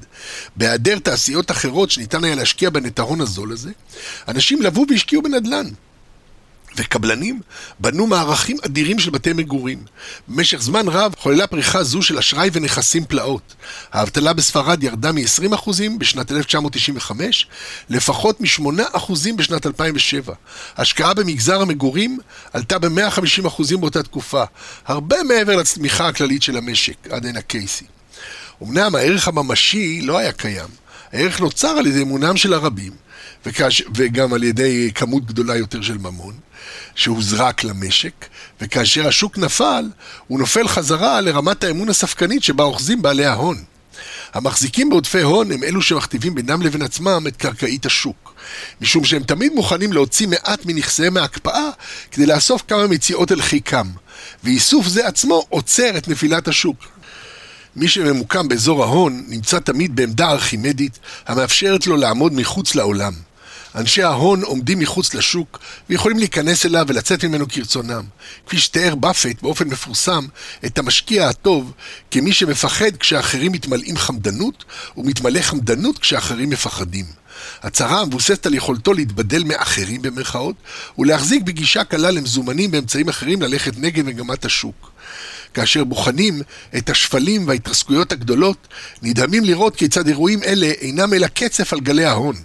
בהיעדר 0.55 0.99
תעשיות 0.99 1.51
אחרות 1.51 1.91
שניתן 1.91 2.23
היה 2.23 2.35
להשקיע 2.35 2.69
בהן 2.69 2.85
את 2.85 2.99
ההון 2.99 3.21
הזול 3.21 3.51
הזה, 3.51 3.71
אנשים 4.27 4.61
לבו 4.61 4.85
והשקיעו 4.89 5.21
בנדל"ן. 5.21 5.69
וקבלנים 6.75 7.41
בנו 7.79 8.07
מערכים 8.07 8.57
אדירים 8.65 8.99
של 8.99 9.09
בתי 9.09 9.33
מגורים. 9.33 9.83
במשך 10.27 10.61
זמן 10.61 10.87
רב 10.87 11.13
חוללה 11.17 11.47
פריחה 11.47 11.83
זו 11.83 12.01
של 12.01 12.17
אשראי 12.17 12.49
ונכסים 12.53 13.05
פלאות. 13.05 13.55
האבטלה 13.93 14.33
בספרד 14.33 14.83
ירדה 14.83 15.11
מ-20% 15.11 15.69
בשנת 15.97 16.31
1995 16.31 17.47
לפחות 17.89 18.41
מ-8% 18.41 19.13
בשנת 19.35 19.65
2007. 19.65 20.33
השקעה 20.77 21.13
במגזר 21.13 21.61
המגורים 21.61 22.19
עלתה 22.53 22.79
ב-150% 22.79 23.77
באותה 23.79 24.03
תקופה, 24.03 24.43
הרבה 24.85 25.23
מעבר 25.23 25.55
לצמיחה 25.55 26.07
הכללית 26.07 26.43
של 26.43 26.57
המשק, 26.57 27.07
עד 27.09 27.25
הנה 27.25 27.41
קייסי. 27.41 27.85
אמנם 28.63 28.95
הערך 28.95 29.27
הממשי 29.27 30.01
לא 30.01 30.17
היה 30.17 30.31
קיים. 30.31 30.69
הערך 31.13 31.39
נוצר 31.39 31.67
על 31.67 31.87
ידי 31.87 32.01
אמונם 32.01 32.37
של 32.37 32.53
הרבים. 32.53 32.91
וגם 33.95 34.33
על 34.33 34.43
ידי 34.43 34.91
כמות 34.95 35.25
גדולה 35.25 35.55
יותר 35.55 35.81
של 35.81 35.97
ממון. 35.97 36.33
שהוזרק 36.95 37.63
למשק, 37.63 38.25
וכאשר 38.61 39.07
השוק 39.07 39.37
נפל, 39.37 39.85
הוא 40.27 40.39
נופל 40.39 40.67
חזרה 40.67 41.21
לרמת 41.21 41.63
האמון 41.63 41.89
הספקנית 41.89 42.43
שבה 42.43 42.63
אוחזים 42.63 43.01
בעלי 43.01 43.25
ההון. 43.25 43.63
המחזיקים 44.33 44.89
בעודפי 44.89 45.21
הון 45.21 45.51
הם 45.51 45.63
אלו 45.63 45.81
שמכתיבים 45.81 46.35
בינם 46.35 46.61
לבין 46.61 46.81
עצמם 46.81 47.23
את 47.27 47.37
קרקעית 47.37 47.85
השוק, 47.85 48.33
משום 48.81 49.05
שהם 49.05 49.23
תמיד 49.23 49.53
מוכנים 49.53 49.93
להוציא 49.93 50.27
מעט 50.27 50.65
מנכסיהם 50.65 51.13
מההקפאה 51.13 51.69
כדי 52.11 52.25
לאסוף 52.25 52.63
כמה 52.67 52.87
מציאות 52.87 53.31
אל 53.31 53.41
חיקם, 53.41 53.87
ואיסוף 54.43 54.87
זה 54.87 55.07
עצמו 55.07 55.45
עוצר 55.49 55.97
את 55.97 56.07
נפילת 56.07 56.47
השוק. 56.47 56.77
מי 57.75 57.87
שממוקם 57.87 58.47
באזור 58.47 58.83
ההון 58.83 59.23
נמצא 59.27 59.59
תמיד 59.59 59.95
בעמדה 59.95 60.31
ארכימדית 60.31 60.99
המאפשרת 61.27 61.87
לו 61.87 61.97
לעמוד 61.97 62.33
מחוץ 62.33 62.75
לעולם. 62.75 63.13
אנשי 63.75 64.03
ההון 64.03 64.43
עומדים 64.43 64.79
מחוץ 64.79 65.13
לשוק 65.13 65.59
ויכולים 65.89 66.19
להיכנס 66.19 66.65
אליו 66.65 66.85
ולצאת 66.87 67.25
ממנו 67.25 67.45
כרצונם. 67.49 68.03
כפי 68.47 68.57
שתיאר 68.57 68.95
באפט 68.95 69.41
באופן 69.41 69.67
מפורסם 69.67 70.25
את 70.65 70.79
המשקיע 70.79 71.27
הטוב 71.27 71.71
כמי 72.11 72.33
שמפחד 72.33 72.97
כשאחרים 72.99 73.51
מתמלאים 73.51 73.97
חמדנות 73.97 74.63
ומתמלא 74.97 75.41
חמדנות 75.41 75.99
כשאחרים 75.99 76.49
מפחדים. 76.49 77.05
הצהרה 77.63 78.01
המבוססת 78.01 78.45
על 78.45 78.53
יכולתו 78.53 78.93
להתבדל 78.93 79.43
מאחרים 79.43 80.01
במרכאות 80.01 80.55
ולהחזיק 80.97 81.43
בגישה 81.43 81.83
קלה 81.83 82.11
למזומנים 82.11 82.71
באמצעים 82.71 83.09
אחרים 83.09 83.41
ללכת 83.41 83.77
נגד 83.77 84.05
מגמת 84.05 84.45
השוק. 84.45 84.91
כאשר 85.53 85.83
בוחנים 85.83 86.41
את 86.77 86.89
השפלים 86.89 87.47
וההתרסקויות 87.47 88.11
הגדולות, 88.11 88.67
נדהמים 89.01 89.43
לראות 89.43 89.75
כיצד 89.75 90.07
אירועים 90.07 90.43
אלה 90.43 90.65
אינם 90.65 91.13
אלא 91.13 91.27
קצף 91.27 91.73
על 91.73 91.79
גלי 91.79 92.05
ההון. 92.05 92.35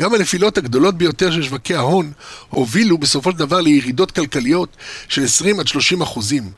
גם 0.00 0.14
הנפילות 0.14 0.58
הגדולות 0.58 0.98
ביותר 0.98 1.30
של 1.30 1.42
שווקי 1.42 1.74
ההון 1.74 2.12
הובילו 2.48 2.98
בסופו 2.98 3.30
של 3.32 3.38
דבר 3.38 3.60
לירידות 3.60 4.10
כלכליות 4.10 4.76
של 5.08 5.24
20 5.24 5.60
עד 5.60 5.66
30 5.66 6.02
אחוזים. 6.02 6.50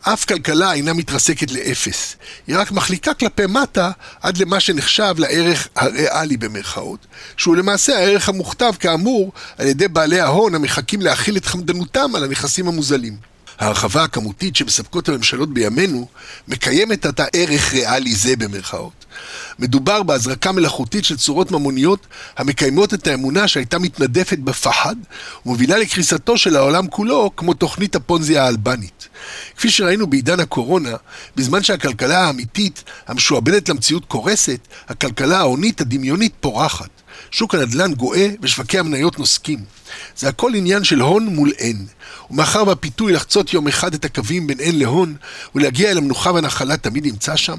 אף 0.00 0.24
כלכלה 0.24 0.72
אינה 0.72 0.92
מתרסקת 0.92 1.52
לאפס, 1.52 2.16
היא 2.46 2.56
רק 2.56 2.72
מחליקה 2.72 3.14
כלפי 3.14 3.46
מטה 3.46 3.90
עד 4.20 4.38
למה 4.38 4.60
שנחשב 4.60 5.14
לערך 5.18 5.68
הריאלי 5.76 6.36
במרכאות, 6.36 7.06
שהוא 7.36 7.56
למעשה 7.56 7.98
הערך 7.98 8.28
המוכתב 8.28 8.72
כאמור 8.80 9.32
על 9.58 9.66
ידי 9.66 9.88
בעלי 9.88 10.20
ההון 10.20 10.54
המחכים 10.54 11.00
להכיל 11.00 11.36
את 11.36 11.44
חמדנותם 11.44 12.10
על 12.14 12.24
הנכסים 12.24 12.68
המוזלים. 12.68 13.35
ההרחבה 13.58 14.04
הכמותית 14.04 14.56
שמספקות 14.56 15.08
הממשלות 15.08 15.54
בימינו 15.54 16.08
מקיימת 16.48 17.06
את 17.06 17.20
הערך 17.20 17.72
ריאלי 17.72 18.14
זה 18.14 18.36
במרכאות. 18.36 19.06
מדובר 19.58 20.02
בהזרקה 20.02 20.52
מלאכותית 20.52 21.04
של 21.04 21.16
צורות 21.16 21.50
ממוניות 21.50 22.06
המקיימות 22.36 22.94
את 22.94 23.06
האמונה 23.06 23.48
שהייתה 23.48 23.78
מתנדפת 23.78 24.38
בפחד 24.38 24.96
ומובילה 25.46 25.78
לקריסתו 25.78 26.38
של 26.38 26.56
העולם 26.56 26.86
כולו 26.88 27.30
כמו 27.36 27.54
תוכנית 27.54 27.96
הפונזי 27.96 28.38
האלבנית. 28.38 29.08
כפי 29.56 29.70
שראינו 29.70 30.06
בעידן 30.06 30.40
הקורונה, 30.40 30.96
בזמן 31.36 31.62
שהכלכלה 31.62 32.26
האמיתית 32.26 32.84
המשועבדת 33.06 33.68
למציאות 33.68 34.04
קורסת, 34.04 34.60
הכלכלה 34.88 35.38
ההונית 35.38 35.80
הדמיונית 35.80 36.32
פורחת. 36.40 36.95
שוק 37.30 37.54
הנדל"ן 37.54 37.94
גואה 37.94 38.28
ושווקי 38.42 38.78
המניות 38.78 39.18
נוסקים. 39.18 39.58
זה 40.16 40.28
הכל 40.28 40.54
עניין 40.54 40.84
של 40.84 41.00
הון 41.00 41.26
מול 41.26 41.52
אין. 41.58 41.86
ומאחר 42.30 42.68
והפיתוי 42.68 43.12
לחצות 43.12 43.52
יום 43.52 43.68
אחד 43.68 43.94
את 43.94 44.04
הקווים 44.04 44.46
בין 44.46 44.60
אין 44.60 44.78
להון 44.78 45.16
ולהגיע 45.54 45.90
אל 45.90 45.98
המנוחה 45.98 46.32
והנחלה 46.32 46.76
תמיד 46.76 47.06
נמצא 47.06 47.36
שם, 47.36 47.56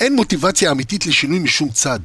אין 0.00 0.16
מוטיבציה 0.16 0.70
אמיתית 0.70 1.06
לשינוי 1.06 1.38
משום 1.38 1.68
צד. 1.68 2.00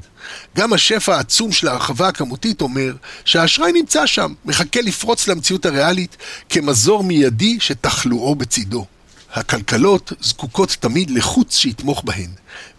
גם 0.58 0.74
השפע 0.74 1.16
העצום 1.16 1.52
של 1.52 1.68
ההרחבה 1.68 2.08
הכמותית 2.08 2.62
אומר 2.62 2.96
שהאשראי 3.26 3.72
נמצא 3.72 4.06
שם, 4.06 4.34
מחכה 4.46 4.82
לפרוץ 4.82 5.28
למציאות 5.28 5.66
הריאלית 5.66 6.18
כמזור 6.50 7.04
מיידי 7.04 7.58
שתחלואו 7.60 8.36
בצידו. 8.36 8.86
הכלכלות 9.36 10.14
זקוקות 10.22 10.78
תמיד 10.80 11.10
לחוץ 11.10 11.58
שיתמוך 11.58 12.04
בהן, 12.06 12.30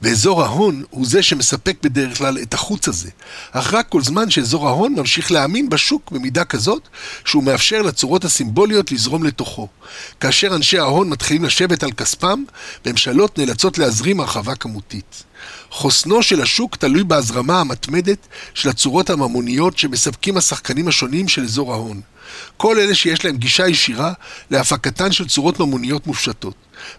ואזור 0.02 0.42
ההון 0.42 0.82
הוא 0.90 1.06
זה 1.06 1.22
שמספק 1.22 1.76
בדרך 1.82 2.18
כלל 2.18 2.38
את 2.38 2.54
החוץ 2.54 2.88
הזה, 2.88 3.10
אך 3.52 3.74
רק 3.74 3.88
כל 3.88 4.02
זמן 4.02 4.30
שאזור 4.30 4.68
ההון 4.68 4.94
ממשיך 4.94 5.32
להאמין 5.32 5.68
בשוק 5.68 6.12
במידה 6.12 6.44
כזאת, 6.44 6.88
שהוא 7.24 7.44
מאפשר 7.44 7.82
לצורות 7.82 8.24
הסימבוליות 8.24 8.92
לזרום 8.92 9.24
לתוכו. 9.24 9.68
כאשר 10.20 10.54
אנשי 10.54 10.78
ההון 10.78 11.08
מתחילים 11.08 11.44
לשבת 11.44 11.82
על 11.82 11.92
כספם, 11.92 12.44
ממשלות 12.86 13.38
נאלצות 13.38 13.78
להזרים 13.78 14.20
הרחבה 14.20 14.54
כמותית. 14.54 15.24
חוסנו 15.70 16.22
של 16.22 16.42
השוק 16.42 16.76
תלוי 16.76 17.04
בהזרמה 17.04 17.60
המתמדת 17.60 18.26
של 18.54 18.68
הצורות 18.68 19.10
הממוניות 19.10 19.78
שמספקים 19.78 20.36
השחקנים 20.36 20.88
השונים 20.88 21.28
של 21.28 21.42
אזור 21.42 21.72
ההון. 21.72 22.00
כל 22.56 22.78
אלה 22.78 22.94
שיש 22.94 23.24
להם 23.24 23.36
גישה 23.36 23.68
ישירה 23.68 24.12
להפקתן 24.50 25.12
של 25.12 25.28
צורות 25.28 25.60
ממוניות 25.60 26.06
מופשטות. 26.06 26.54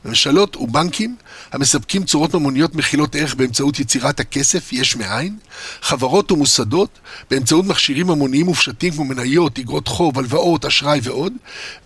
ממשלות 0.06 0.56
ובנקים 0.56 1.16
המספקים 1.52 2.04
צורות 2.04 2.34
ממוניות 2.34 2.76
מכילות 2.76 3.16
ערך 3.16 3.36
באמצעות 3.36 3.80
יצירת 3.80 4.20
הכסף 4.20 4.74
יש 4.74 4.96
מאין, 4.96 5.38
חברות 5.82 6.32
ומוסדות 6.32 7.00
באמצעות 7.30 7.66
מכשירים 7.66 8.08
ממוניים 8.08 8.46
מופשטים 8.46 8.94
כמו 8.94 9.06
מניות, 9.06 9.60
אגרות 9.60 9.88
חוב, 9.88 10.20
הלוואות, 10.20 10.66
אשראי 10.66 11.00
ועוד, 11.04 11.34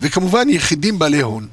וכמובן 0.00 0.48
יחידים 0.48 0.98
בעלי 0.98 1.20
הון. 1.20 1.48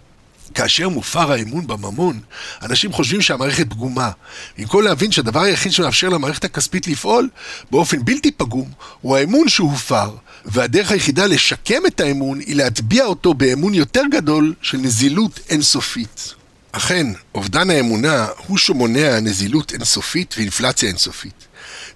כאשר 0.54 0.90
מופר 0.90 1.32
האמון 1.32 1.68
בממון, 1.68 2.20
אנשים 2.62 2.94
חושבים 2.94 3.22
שהמערכת 3.22 3.70
פגומה. 3.70 4.12
במקום 4.58 4.82
להבין 4.82 5.12
שהדבר 5.12 5.42
היחיד 5.42 5.72
שמאפשר 5.72 6.10
למערכת 6.10 6.44
הכספית 6.44 6.88
לפעול 6.88 7.30
באופן 7.72 8.06
בלתי 8.06 8.32
פגום 8.32 8.72
הוא 9.02 9.18
האמון 9.18 9.50
שהופר, 9.50 10.16
והדרך 10.46 10.92
היחידה 10.92 11.26
לשקם 11.26 11.86
את 11.88 12.00
האמון 12.00 12.40
היא 12.40 12.56
להטביע 12.56 13.06
אותו 13.06 13.34
באמון 13.34 13.74
יותר 13.74 14.04
גדול 14.12 14.54
של 14.62 14.78
נזילות 14.78 15.40
אינסופית. 15.50 16.34
אכן, 16.72 17.08
אובדן 17.36 17.70
האמונה 17.70 18.28
הוא 18.48 18.58
שמונע 18.58 19.20
נזילות 19.20 19.74
אינסופית 19.74 20.36
ואינפלציה 20.38 20.90
אינסופית. 20.90 21.48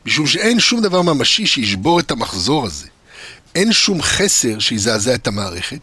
משום 0.06 0.28
שאין 0.28 0.60
שום 0.60 0.82
דבר 0.82 1.02
ממשי 1.02 1.48
שישבור 1.48 2.00
את 2.00 2.12
המחזור 2.12 2.66
הזה. 2.66 2.88
אין 3.56 3.74
שום 3.74 4.02
חסר 4.02 4.60
שיזעזע 4.60 5.16
את 5.16 5.28
המערכת, 5.28 5.80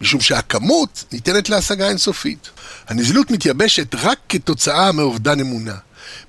משום 0.00 0.20
שהכמות 0.20 1.04
ניתנת 1.12 1.48
להשגה 1.48 1.88
אינסופית. 1.88 2.50
הנזילות 2.88 3.30
מתייבשת 3.30 3.94
רק 3.94 4.18
כתוצאה 4.28 4.92
מאובדן 4.92 5.40
אמונה. 5.40 5.74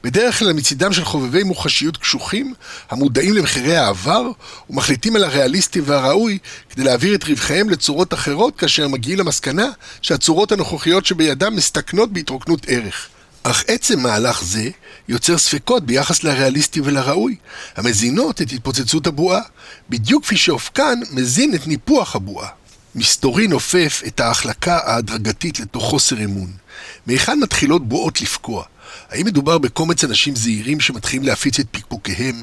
בדרך 0.04 0.40
כלל 0.40 0.54
מצידם 0.54 0.94
של 0.94 1.06
חובבי 1.06 1.44
מוחשיות 1.44 1.98
קשוחים, 1.98 2.54
המודעים 2.90 3.34
למחירי 3.34 3.78
העבר, 3.78 4.32
ומחליטים 4.70 5.16
על 5.16 5.24
הריאליסטי 5.24 5.82
והראוי 5.82 6.38
כדי 6.70 6.84
להעביר 6.84 7.16
את 7.16 7.24
רווחיהם 7.24 7.70
לצורות 7.70 8.14
אחרות, 8.14 8.58
כאשר 8.58 8.88
מגיעים 8.88 9.20
למסקנה 9.20 9.68
שהצורות 10.02 10.52
הנוכחיות 10.52 11.06
שבידם 11.06 11.56
מסתכנות 11.56 12.14
בהתרוקנות 12.14 12.66
ערך. 12.68 13.10
אך 13.44 13.64
עצם 13.68 14.00
מהלך 14.00 14.44
זה 14.44 14.70
יוצר 15.08 15.38
ספקות 15.38 15.86
ביחס 15.86 16.24
לריאליסטי 16.24 16.82
ולראוי, 16.82 17.36
המזינות 17.76 18.42
את 18.42 18.52
התפוצצות 18.52 19.08
הבועה, 19.08 19.42
בדיוק 19.90 20.24
כפי 20.24 20.38
שאופקן 20.38 21.00
מזין 21.12 21.56
את 21.56 21.68
ניפוח 21.68 22.16
הבועה. 22.16 22.50
מסתורי 22.96 23.48
נופף 23.48 24.02
את 24.08 24.20
ההחלקה 24.20 24.80
ההדרגתית 24.84 25.60
לתוך 25.60 25.84
חוסר 25.84 26.24
אמון. 26.24 26.52
מהיכן 27.08 27.40
מתחילות 27.40 27.88
בועות 27.88 28.22
לפקוע? 28.22 28.64
האם 29.10 29.26
מדובר 29.26 29.58
בקומץ 29.58 30.04
אנשים 30.04 30.36
זהירים 30.36 30.80
שמתחילים 30.80 31.26
להפיץ 31.26 31.60
את 31.60 31.66
פקפוקיהם? 31.72 32.42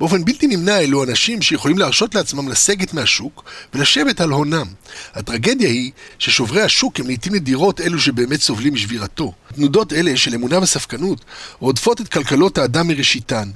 באופן 0.00 0.24
בלתי 0.24 0.46
נמנע 0.46 0.80
אלו 0.80 1.04
אנשים 1.04 1.42
שיכולים 1.42 1.78
להרשות 1.78 2.14
לעצמם 2.14 2.48
לסגת 2.48 2.94
מהשוק 2.94 3.44
ולשבת 3.74 4.20
על 4.20 4.30
הונם. 4.30 4.66
הטרגדיה 5.14 5.68
היא 5.68 5.92
ששוברי 6.18 6.62
השוק 6.62 7.00
הם 7.00 7.06
לעיתים 7.06 7.34
נדירות 7.34 7.80
אלו 7.80 8.00
שבאמת 8.00 8.40
סובלים 8.40 8.74
משבירתו. 8.74 9.32
תנודות 9.54 9.92
אלה 9.92 10.16
של 10.16 10.34
אמונה 10.34 10.58
וספקנות 10.58 11.24
רודפות 11.58 12.00
את 12.00 12.08
כלכלות 12.08 12.58
האדם 12.58 12.88
מראשיתן. 12.88 13.50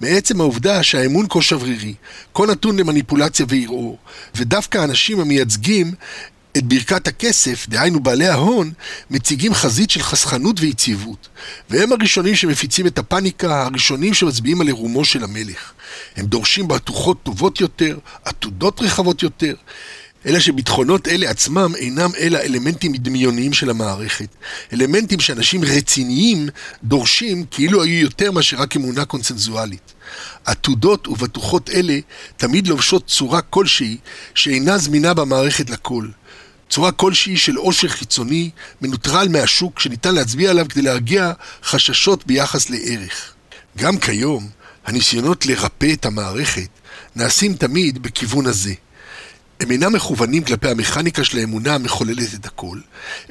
מעצם 0.00 0.40
העובדה 0.40 0.82
שהאמון 0.82 1.26
כה 1.28 1.42
שברירי, 1.42 1.94
כה 2.34 2.46
נתון 2.46 2.78
למניפולציה 2.78 3.46
וערעור, 3.48 3.98
ודווקא 4.34 4.78
האנשים 4.78 5.20
המייצגים 5.20 5.92
את 6.58 6.64
ברכת 6.64 7.08
הכסף, 7.08 7.66
דהיינו 7.68 8.00
בעלי 8.00 8.26
ההון, 8.26 8.72
מציגים 9.10 9.54
חזית 9.54 9.90
של 9.90 10.02
חסכנות 10.02 10.60
ויציבות. 10.60 11.28
והם 11.70 11.92
הראשונים 11.92 12.34
שמפיצים 12.34 12.86
את 12.86 12.98
הפאניקה, 12.98 13.64
הראשונים 13.64 14.14
שמצביעים 14.14 14.60
על 14.60 14.66
עירומו 14.66 15.04
של 15.04 15.24
המלך. 15.24 15.72
הם 16.16 16.26
דורשים 16.26 16.68
בטוחות 16.68 17.22
טובות 17.22 17.60
יותר, 17.60 17.98
עתודות 18.24 18.80
רחבות 18.80 19.22
יותר, 19.22 19.54
אלא 20.26 20.40
שביטחונות 20.40 21.08
אלה 21.08 21.30
עצמם 21.30 21.72
אינם 21.76 22.10
אלא 22.18 22.38
אלמנטים 22.38 22.92
דמיוניים 22.96 23.52
של 23.52 23.70
המערכת. 23.70 24.28
אלמנטים 24.72 25.20
שאנשים 25.20 25.64
רציניים 25.64 26.48
דורשים 26.84 27.44
כאילו 27.50 27.82
היו 27.82 28.00
יותר 28.00 28.32
מאשר 28.32 28.56
רק 28.56 28.76
אמונה 28.76 29.04
קונצנזואלית. 29.04 29.92
עתודות 30.44 31.08
ובטוחות 31.08 31.70
אלה 31.70 31.98
תמיד 32.36 32.66
לובשות 32.66 33.06
צורה 33.06 33.40
כלשהי 33.40 33.96
שאינה 34.34 34.78
זמינה 34.78 35.14
במערכת 35.14 35.70
לכל. 35.70 36.08
צורה 36.70 36.92
כלשהי 36.92 37.36
של 37.36 37.56
עושר 37.56 37.88
חיצוני, 37.88 38.50
מנוטרל 38.80 39.28
מהשוק, 39.28 39.80
שניתן 39.80 40.14
להצביע 40.14 40.50
עליו 40.50 40.66
כדי 40.68 40.82
להרגיע 40.82 41.32
חששות 41.64 42.26
ביחס 42.26 42.70
לערך. 42.70 43.32
גם 43.76 43.98
כיום, 43.98 44.48
הניסיונות 44.86 45.46
לרפא 45.46 45.92
את 45.92 46.06
המערכת 46.06 46.68
נעשים 47.16 47.54
תמיד 47.54 48.02
בכיוון 48.02 48.46
הזה. 48.46 48.74
הם 49.60 49.70
אינם 49.70 49.92
מכוונים 49.92 50.44
כלפי 50.44 50.68
המכניקה 50.68 51.24
של 51.24 51.38
האמונה 51.38 51.74
המחוללת 51.74 52.34
את 52.34 52.46
הכל, 52.46 52.78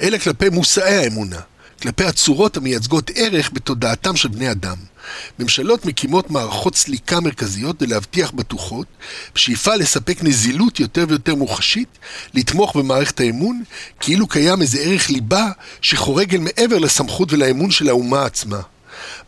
אלא 0.02 0.17
כלפי 0.17 0.50
מושאי 0.50 0.95
האמונה, 0.95 1.39
כלפי 1.81 2.03
הצורות 2.03 2.57
המייצגות 2.57 3.11
ערך 3.15 3.49
בתודעתם 3.53 4.15
של 4.15 4.27
בני 4.29 4.51
אדם. 4.51 4.77
ממשלות 5.39 5.85
מקימות 5.85 6.31
מערכות 6.31 6.75
סליקה 6.75 7.19
מרכזיות 7.19 7.77
כדי 7.77 7.87
להבטיח 7.87 8.31
בטוחות, 8.31 8.87
בשאיפה 9.35 9.75
לספק 9.75 10.17
נזילות 10.23 10.79
יותר 10.79 11.05
ויותר 11.07 11.35
מוחשית, 11.35 11.97
לתמוך 12.33 12.75
במערכת 12.75 13.19
האמון, 13.19 13.63
כאילו 13.99 14.27
קיים 14.27 14.61
איזה 14.61 14.79
ערך 14.79 15.09
ליבה 15.09 15.45
שחורג 15.81 16.35
אל 16.35 16.41
מעבר 16.41 16.79
לסמכות 16.79 17.33
ולאמון 17.33 17.71
של 17.71 17.89
האומה 17.89 18.25
עצמה. 18.25 18.59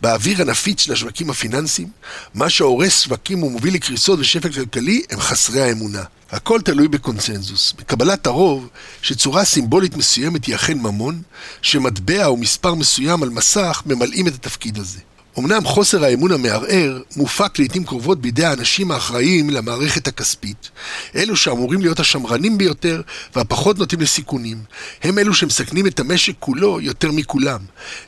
באוויר 0.01 0.41
הנפיץ 0.41 0.81
של 0.81 0.93
השווקים 0.93 1.29
הפיננסיים, 1.29 1.87
מה 2.33 2.49
שהורס 2.49 3.01
שווקים 3.01 3.43
ומוביל 3.43 3.73
לקריסות 3.73 4.19
ושפל 4.19 4.53
כלכלי 4.53 5.01
הם 5.09 5.19
חסרי 5.19 5.61
האמונה. 5.61 6.03
הכל 6.31 6.61
תלוי 6.61 6.87
בקונצנזוס, 6.87 7.73
בקבלת 7.77 8.27
הרוב 8.27 8.69
שצורה 9.01 9.45
סימבולית 9.45 9.97
מסוימת 9.97 10.45
היא 10.45 10.55
אכן 10.55 10.77
ממון, 10.77 11.21
שמטבע 11.61 12.25
או 12.25 12.37
מספר 12.37 12.73
מסוים 12.73 13.23
על 13.23 13.29
מסך 13.29 13.83
ממלאים 13.85 14.27
את 14.27 14.33
התפקיד 14.33 14.77
הזה. 14.77 14.99
אמנם 15.39 15.65
חוסר 15.65 16.03
האמון 16.03 16.31
המערער 16.31 17.01
מופק 17.15 17.59
לעיתים 17.59 17.83
קרובות 17.83 18.21
בידי 18.21 18.45
האנשים 18.45 18.91
האחראים 18.91 19.49
למערכת 19.49 20.07
הכספית. 20.07 20.69
אלו 21.15 21.35
שאמורים 21.35 21.81
להיות 21.81 21.99
השמרנים 21.99 22.57
ביותר 22.57 23.01
והפחות 23.35 23.77
נוטים 23.77 24.01
לסיכונים. 24.01 24.57
הם 25.03 25.19
אלו 25.19 25.33
שמסכנים 25.33 25.87
את 25.87 25.99
המשק 25.99 26.33
כולו 26.39 26.81
יותר 26.81 27.11
מכולם. 27.11 27.59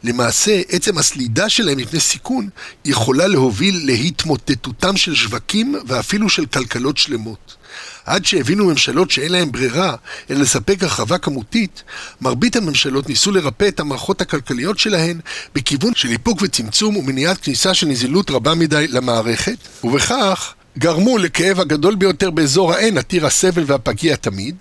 למעשה, 0.04 0.62
עצם 0.70 0.98
הסלידה 0.98 1.50
שלהם 1.50 1.78
מפני 1.78 2.00
סיכון 2.00 2.50
יכולה 2.86 3.28
להוביל 3.28 3.82
להתמוטטותם 3.86 4.98
של 4.98 5.15
שווקים 5.15 5.76
ואפילו 5.88 6.30
של 6.30 6.46
כלכלות 6.46 6.98
שלמות. 6.98 7.61
עד 8.05 8.25
שהבינו 8.25 8.65
ממשלות 8.65 9.12
שאין 9.12 9.31
להם 9.31 9.51
ברירה 9.51 9.95
אלא 10.29 10.39
לספק 10.39 10.84
הרחבה 10.84 11.17
כמותית, 11.17 11.84
מרבית 12.21 12.55
הממשלות 12.55 13.10
ניסו 13.10 13.31
לרפא 13.31 13.67
את 13.67 13.79
המערכות 13.79 14.21
הכלכליות 14.21 14.79
שלהן 14.79 15.19
בכיוון 15.55 15.95
של 15.95 16.10
איפוק 16.10 16.41
וצמצום 16.41 16.97
ומניעת 16.97 17.38
כניסה 17.38 17.73
של 17.73 17.88
נזילות 17.88 18.31
רבה 18.31 18.55
מדי 18.55 18.88
למערכת, 18.88 19.57
ובכך 19.84 20.53
גרמו 20.77 21.17
לכאב 21.17 21.60
הגדול 21.60 21.95
ביותר 21.95 22.31
באזור 22.31 22.73
ה-N, 22.73 22.99
עתיר 22.99 23.25
הסבל 23.25 23.63
והפגיע 23.67 24.15
תמיד, 24.15 24.55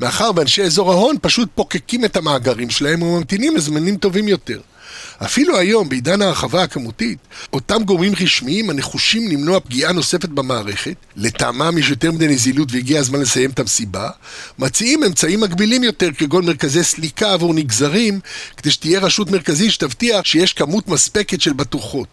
מאחר 0.00 0.30
ואנשי 0.36 0.62
אזור 0.62 0.92
ההון 0.92 1.16
פשוט 1.22 1.48
פוקקים 1.54 2.04
את 2.04 2.16
המאגרים 2.16 2.70
שלהם 2.70 3.02
וממתינים 3.02 3.56
לזמנים 3.56 3.96
טובים 3.96 4.28
יותר. 4.28 4.60
אפילו 5.24 5.58
היום, 5.58 5.88
בעידן 5.88 6.22
ההרחבה 6.22 6.62
הכמותית, 6.62 7.18
אותם 7.52 7.82
גורמים 7.84 8.12
רשמיים 8.20 8.70
הנחושים 8.70 9.28
למנוע 9.28 9.60
פגיעה 9.60 9.92
נוספת 9.92 10.28
במערכת, 10.28 10.94
לטעמם 11.16 11.78
יש 11.78 11.90
יותר 11.90 12.12
מדי 12.12 12.28
נזילות 12.28 12.68
והגיע 12.72 13.00
הזמן 13.00 13.20
לסיים 13.20 13.50
את 13.50 13.58
המסיבה, 13.58 14.10
מציעים 14.58 15.04
אמצעים 15.04 15.40
מגבילים 15.40 15.84
יותר 15.84 16.12
כגון 16.12 16.46
מרכזי 16.46 16.84
סליקה 16.84 17.32
עבור 17.32 17.54
נגזרים, 17.54 18.20
כדי 18.56 18.70
שתהיה 18.70 19.00
רשות 19.00 19.30
מרכזית 19.30 19.70
שתבטיח 19.70 20.24
שיש 20.24 20.52
כמות 20.52 20.88
מספקת 20.88 21.40
של 21.40 21.52
בטוחות. 21.52 22.08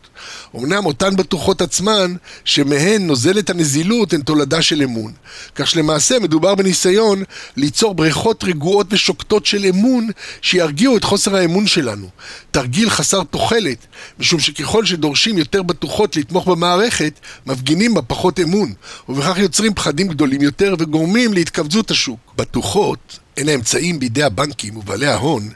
אמנם 0.55 0.85
אותן 0.85 1.15
בטוחות 1.15 1.61
עצמן, 1.61 2.15
שמהן 2.45 3.07
נוזלת 3.07 3.49
הנזילות, 3.49 4.13
הן 4.13 4.21
תולדה 4.21 4.61
של 4.61 4.81
אמון. 4.81 5.11
כך 5.55 5.67
שלמעשה 5.67 6.19
מדובר 6.19 6.55
בניסיון 6.55 7.23
ליצור 7.57 7.95
בריכות 7.95 8.43
רגועות 8.43 8.87
ושוקטות 8.89 9.45
של 9.45 9.65
אמון 9.65 10.09
שירגיעו 10.41 10.97
את 10.97 11.03
חוסר 11.03 11.35
האמון 11.35 11.67
שלנו. 11.67 12.07
תרגיל 12.51 12.89
חסר 12.89 13.23
תוחלת, 13.23 13.87
משום 14.19 14.39
שככל 14.39 14.85
שדורשים 14.85 15.37
יותר 15.37 15.63
בטוחות 15.63 16.15
לתמוך 16.15 16.47
במערכת, 16.47 17.19
מפגינים 17.45 17.93
בה 17.93 18.01
פחות 18.01 18.39
אמון, 18.39 18.73
ובכך 19.09 19.37
יוצרים 19.37 19.73
פחדים 19.73 20.07
גדולים 20.07 20.41
יותר 20.41 20.75
וגורמים 20.79 21.33
להתכווצות 21.33 21.91
השוק. 21.91 22.19
בטוחות 22.35 23.19
הן 23.37 23.49
האמצעים 23.49 23.99
בידי 23.99 24.23
הבנקים 24.23 24.77
ובעלי 24.77 25.07
ההון 25.07 25.49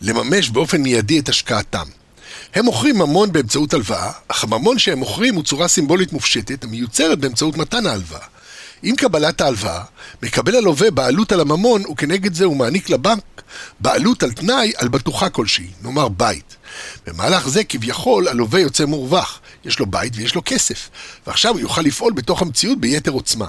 לממש 0.00 0.50
באופן 0.50 0.82
מיידי 0.82 1.18
את 1.18 1.28
השקעתם. 1.28 1.86
הם 2.54 2.64
מוכרים 2.64 2.98
ממון 2.98 3.32
באמצעות 3.32 3.74
הלוואה, 3.74 4.12
אך 4.28 4.44
הממון 4.44 4.78
שהם 4.78 4.98
מוכרים 4.98 5.34
הוא 5.34 5.44
צורה 5.44 5.68
סימבולית 5.68 6.12
מופשטת 6.12 6.64
המיוצרת 6.64 7.18
באמצעות 7.18 7.56
מתן 7.56 7.86
ההלוואה. 7.86 8.26
עם 8.82 8.96
קבלת 8.96 9.40
ההלוואה, 9.40 9.82
מקבל 10.22 10.56
הלווה 10.56 10.90
בעלות 10.90 11.32
על 11.32 11.40
הממון 11.40 11.82
וכנגד 11.90 12.34
זה 12.34 12.44
הוא 12.44 12.56
מעניק 12.56 12.90
לבנק 12.90 13.42
בעלות 13.80 14.22
על 14.22 14.32
תנאי 14.32 14.72
על 14.76 14.88
בטוחה 14.88 15.30
כלשהי, 15.30 15.70
נאמר 15.82 16.08
בית. 16.08 16.56
במהלך 17.06 17.48
זה 17.48 17.64
כביכול 17.64 18.28
הלווה 18.28 18.60
יוצא 18.60 18.84
מורווח, 18.84 19.40
יש 19.64 19.78
לו 19.78 19.86
בית 19.86 20.12
ויש 20.16 20.34
לו 20.34 20.42
כסף, 20.44 20.88
ועכשיו 21.26 21.52
הוא 21.52 21.60
יוכל 21.60 21.82
לפעול 21.82 22.12
בתוך 22.12 22.42
המציאות 22.42 22.80
ביתר 22.80 23.10
עוצמה. 23.10 23.46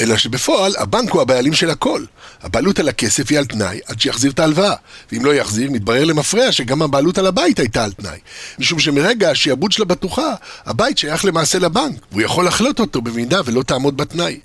אלא 0.00 0.16
שבפועל 0.16 0.74
הבנק 0.78 1.10
הוא 1.10 1.22
הבעלים 1.22 1.54
של 1.54 1.70
הכל. 1.70 2.04
הבעלות 2.42 2.78
על 2.78 2.88
הכסף 2.88 3.30
היא 3.30 3.38
על 3.38 3.44
תנאי 3.44 3.80
עד 3.86 4.00
שיחזיר 4.00 4.30
את 4.30 4.38
ההלוואה. 4.38 4.74
ואם 5.12 5.24
לא 5.24 5.34
יחזיר, 5.34 5.70
מתברר 5.70 6.04
למפרע 6.04 6.52
שגם 6.52 6.82
הבעלות 6.82 7.18
על 7.18 7.26
הבית 7.26 7.58
הייתה 7.58 7.84
על 7.84 7.92
תנאי. 7.92 8.18
משום 8.58 8.78
שמרגע 8.78 9.30
השעבוד 9.30 9.72
של 9.72 9.82
הבטוחה, 9.82 10.34
הבית 10.66 10.98
שייך 10.98 11.24
למעשה 11.24 11.58
לבנק, 11.58 11.96
והוא 12.12 12.22
יכול 12.22 12.46
לחלוט 12.46 12.80
אותו 12.80 13.02
במידה 13.02 13.40
ולא 13.44 13.62
תעמוד 13.62 13.96
בתנאי. 13.96 14.40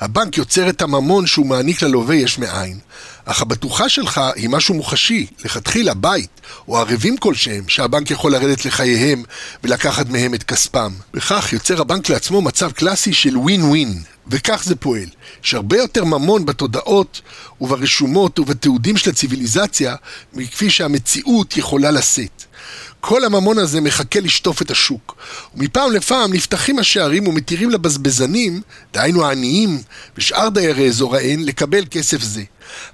הבנק 0.00 0.38
יוצר 0.38 0.68
את 0.68 0.82
הממון 0.82 1.26
שהוא 1.26 1.46
מעניק 1.46 1.82
ללווה 1.82 2.14
יש 2.14 2.38
מאין, 2.38 2.78
אך 3.24 3.42
הבטוחה 3.42 3.88
שלך 3.88 4.20
היא 4.34 4.48
משהו 4.48 4.74
מוחשי, 4.74 5.26
לכתחילה 5.44 5.94
בית, 5.94 6.40
או 6.68 6.78
ערבים 6.78 7.16
כלשהם, 7.16 7.64
שהבנק 7.68 8.10
יכול 8.10 8.32
לרדת 8.32 8.64
לחייהם 8.64 9.22
ולקחת 9.64 10.08
מהם 10.08 10.34
את 10.34 10.42
כספם. 10.42 10.92
בכך 11.14 11.52
יוצר 11.52 11.80
הבנק 11.80 12.08
לעצמו 12.08 12.42
מצב 12.42 12.70
קלאסי 12.70 13.12
של 13.12 13.38
ווין 13.38 13.62
ווין, 13.62 14.02
וכך 14.30 14.62
זה 14.64 14.76
פועל. 14.76 15.08
יש 15.44 15.54
הרבה 15.54 15.76
יותר 15.76 16.04
ממון 16.04 16.46
בתודעות 16.46 17.20
וברשומות 17.60 18.38
ובתיעודים 18.38 18.96
של 18.96 19.10
הציוויליזציה, 19.10 19.96
מכפי 20.32 20.70
שהמציאות 20.70 21.56
יכולה 21.56 21.90
לשאת. 21.90 22.44
כל 23.00 23.24
הממון 23.24 23.58
הזה 23.58 23.80
מחכה 23.80 24.20
לשטוף 24.20 24.62
את 24.62 24.70
השוק. 24.70 25.16
ומפעם 25.54 25.92
לפעם 25.92 26.32
נפתחים 26.32 26.78
השערים 26.78 27.28
ומתירים 27.28 27.70
לבזבזנים, 27.70 28.62
דהיינו 28.92 29.26
העניים 29.26 29.82
ושאר 30.16 30.48
דיירי 30.48 30.88
אזור 30.88 31.16
ההן, 31.16 31.40
לקבל 31.40 31.84
כסף 31.90 32.22
זה. 32.22 32.42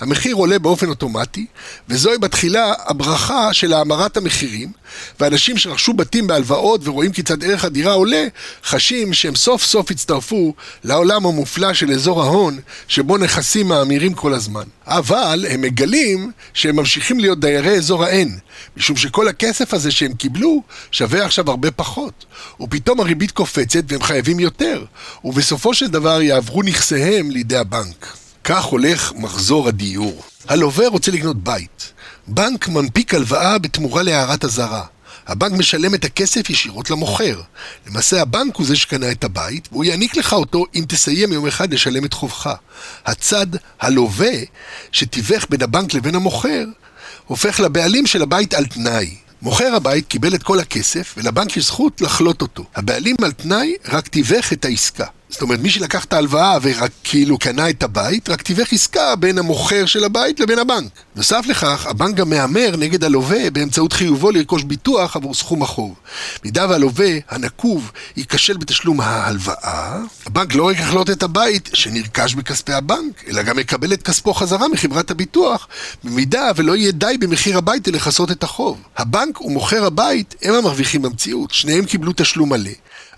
המחיר 0.00 0.34
עולה 0.34 0.58
באופן 0.58 0.88
אוטומטי, 0.88 1.46
וזוהי 1.88 2.18
בתחילה 2.18 2.72
הברכה 2.78 3.52
של 3.52 3.72
האמרת 3.72 4.16
המחירים, 4.16 4.72
ואנשים 5.20 5.58
שרכשו 5.58 5.92
בתים 5.92 6.26
בהלוואות 6.26 6.88
ורואים 6.88 7.12
כיצד 7.12 7.44
ערך 7.44 7.64
הדירה 7.64 7.92
עולה, 7.92 8.26
חשים 8.64 9.14
שהם 9.14 9.34
סוף 9.34 9.64
סוף 9.64 9.90
הצטרפו 9.90 10.54
לעולם 10.84 11.26
המופלא 11.26 11.74
של 11.74 11.90
אזור 11.90 12.22
ההון, 12.22 12.58
שבו 12.88 13.18
נכסים 13.18 13.68
מאמירים 13.68 14.14
כל 14.14 14.34
הזמן. 14.34 14.64
אבל 14.86 15.46
הם 15.48 15.60
מגלים 15.60 16.32
שהם 16.54 16.76
ממשיכים 16.76 17.20
להיות 17.20 17.40
דיירי 17.40 17.76
אזור 17.76 18.04
ה-N, 18.04 18.28
משום 18.76 18.96
שכל 18.96 19.28
הכסף 19.28 19.74
הזה 19.74 19.90
שהם 19.90 20.14
קיבלו 20.14 20.62
שווה 20.90 21.24
עכשיו 21.24 21.50
הרבה 21.50 21.70
פחות. 21.70 22.24
ופתאום 22.60 23.00
הריבית 23.00 23.30
קופצת 23.30 23.84
והם 23.88 24.02
חייבים 24.02 24.40
יותר, 24.40 24.84
ובסופו 25.24 25.74
של 25.74 25.86
דבר 25.86 26.22
יעברו 26.22 26.62
נכסיהם 26.62 27.30
לידי 27.30 27.56
הבנק. 27.56 28.25
כך 28.48 28.64
הולך 28.64 29.12
מחזור 29.16 29.68
הדיור. 29.68 30.22
הלווה 30.48 30.88
רוצה 30.88 31.10
לקנות 31.10 31.36
בית. 31.36 31.92
בנק 32.26 32.68
מנפיק 32.68 33.14
הלוואה 33.14 33.58
בתמורה 33.58 34.02
להערת 34.02 34.44
אזהרה. 34.44 34.84
הבנק 35.26 35.52
משלם 35.52 35.94
את 35.94 36.04
הכסף 36.04 36.50
ישירות 36.50 36.90
למוכר. 36.90 37.40
למעשה 37.86 38.22
הבנק 38.22 38.56
הוא 38.56 38.66
זה 38.66 38.76
שקנה 38.76 39.10
את 39.10 39.24
הבית, 39.24 39.68
והוא 39.72 39.84
יעניק 39.84 40.16
לך 40.16 40.32
אותו 40.32 40.64
אם 40.74 40.84
תסיים 40.88 41.32
יום 41.32 41.46
אחד 41.46 41.72
לשלם 41.72 42.04
את 42.04 42.12
חובך. 42.12 42.50
הצד 43.06 43.46
הלווה, 43.80 44.34
שתיווך 44.92 45.46
בין 45.50 45.62
הבנק 45.62 45.94
לבין 45.94 46.14
המוכר, 46.14 46.64
הופך 47.26 47.60
לבעלים 47.60 48.06
של 48.06 48.22
הבית 48.22 48.54
על 48.54 48.66
תנאי. 48.66 49.16
מוכר 49.42 49.74
הבית 49.74 50.06
קיבל 50.08 50.34
את 50.34 50.42
כל 50.42 50.58
הכסף, 50.58 51.14
ולבנק 51.16 51.56
יש 51.56 51.64
זכות 51.64 52.00
לחלוט 52.00 52.42
אותו. 52.42 52.64
הבעלים 52.74 53.16
על 53.22 53.32
תנאי 53.32 53.74
רק 53.88 54.08
תיווך 54.08 54.52
את 54.52 54.64
העסקה. 54.64 55.06
זאת 55.28 55.42
אומרת, 55.42 55.60
מי 55.60 55.70
שלקח 55.70 56.04
את 56.04 56.12
ההלוואה 56.12 56.58
ורק 56.62 56.90
כאילו 57.04 57.38
קנה 57.38 57.70
את 57.70 57.82
הבית, 57.82 58.28
רק 58.28 58.42
תיווך 58.42 58.72
עסקה 58.72 59.16
בין 59.16 59.38
המוכר 59.38 59.86
של 59.86 60.04
הבית 60.04 60.40
לבין 60.40 60.58
הבנק. 60.58 60.90
נוסף 61.16 61.44
לכך, 61.48 61.86
הבנק 61.86 62.14
גם 62.14 62.30
מהמר 62.30 62.74
נגד 62.78 63.04
הלווה 63.04 63.50
באמצעות 63.50 63.92
חיובו 63.92 64.30
לרכוש 64.30 64.62
ביטוח 64.62 65.16
עבור 65.16 65.34
סכום 65.34 65.62
החוב. 65.62 65.94
מידה 66.44 66.66
והלווה, 66.68 67.10
הנקוב, 67.28 67.92
ייכשל 68.16 68.56
בתשלום 68.56 69.00
ההלוואה, 69.00 69.98
הבנק 70.26 70.54
לא 70.54 70.68
רק 70.68 70.76
יחלוט 70.78 71.10
את 71.10 71.22
הבית 71.22 71.70
שנרכש 71.74 72.34
בכספי 72.34 72.72
הבנק, 72.72 73.24
אלא 73.28 73.42
גם 73.42 73.58
יקבל 73.58 73.92
את 73.92 74.02
כספו 74.02 74.34
חזרה 74.34 74.68
מחברת 74.68 75.10
הביטוח, 75.10 75.68
במידה 76.04 76.50
ולא 76.56 76.76
יהיה 76.76 76.92
די 76.92 77.16
במחיר 77.20 77.58
הבית 77.58 77.88
לכסות 77.88 78.30
את 78.30 78.42
החוב. 78.42 78.80
הבנק 78.96 79.40
ומוכר 79.40 79.84
הבית 79.84 80.34
הם 80.42 80.54
המרוויחים 80.54 81.02
במציאות, 81.02 81.50
שניהם 81.50 81.84
קיבלו 81.84 82.12
תשלום 82.16 82.48
מלא. 82.48 82.70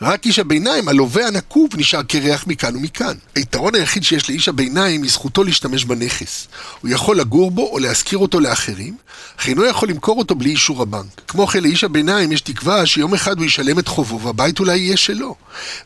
רק 0.02 0.26
איש 0.26 0.38
הביניים, 0.38 0.88
הלווה 0.88 1.26
הנקוב, 1.26 1.68
נשאר 1.76 2.02
קרח 2.02 2.44
מכאן 2.46 2.76
ומכאן. 2.76 3.14
היתרון 3.34 3.74
היחיד 3.74 4.04
שיש 4.04 4.30
לאיש 4.30 4.48
הביניים 4.48 5.02
היא 5.02 5.10
זכותו 5.10 5.44
להשתמש 5.44 5.84
בנכס. 5.84 6.48
הוא 6.80 6.90
יכול 6.90 7.20
לגור 7.20 7.50
בו 7.50 7.70
או 7.72 7.78
להשכיר 7.78 8.18
אותו 8.18 8.40
לאחרים, 8.40 8.96
אך 9.40 9.48
אינו 9.48 9.64
יכול 9.64 9.88
למכור 9.88 10.18
אותו 10.18 10.34
בלי 10.34 10.50
אישור 10.50 10.82
הבנק. 10.82 11.20
כמו 11.28 11.46
כן, 11.46 11.62
לאיש 11.62 11.84
הביניים 11.84 12.32
יש 12.32 12.40
תקווה 12.40 12.86
שיום 12.86 13.14
אחד 13.14 13.38
הוא 13.38 13.46
ישלם 13.46 13.78
את 13.78 13.88
חובו 13.88 14.20
והבית 14.20 14.60
אולי 14.60 14.78
יהיה 14.78 14.96
שלו. 14.96 15.34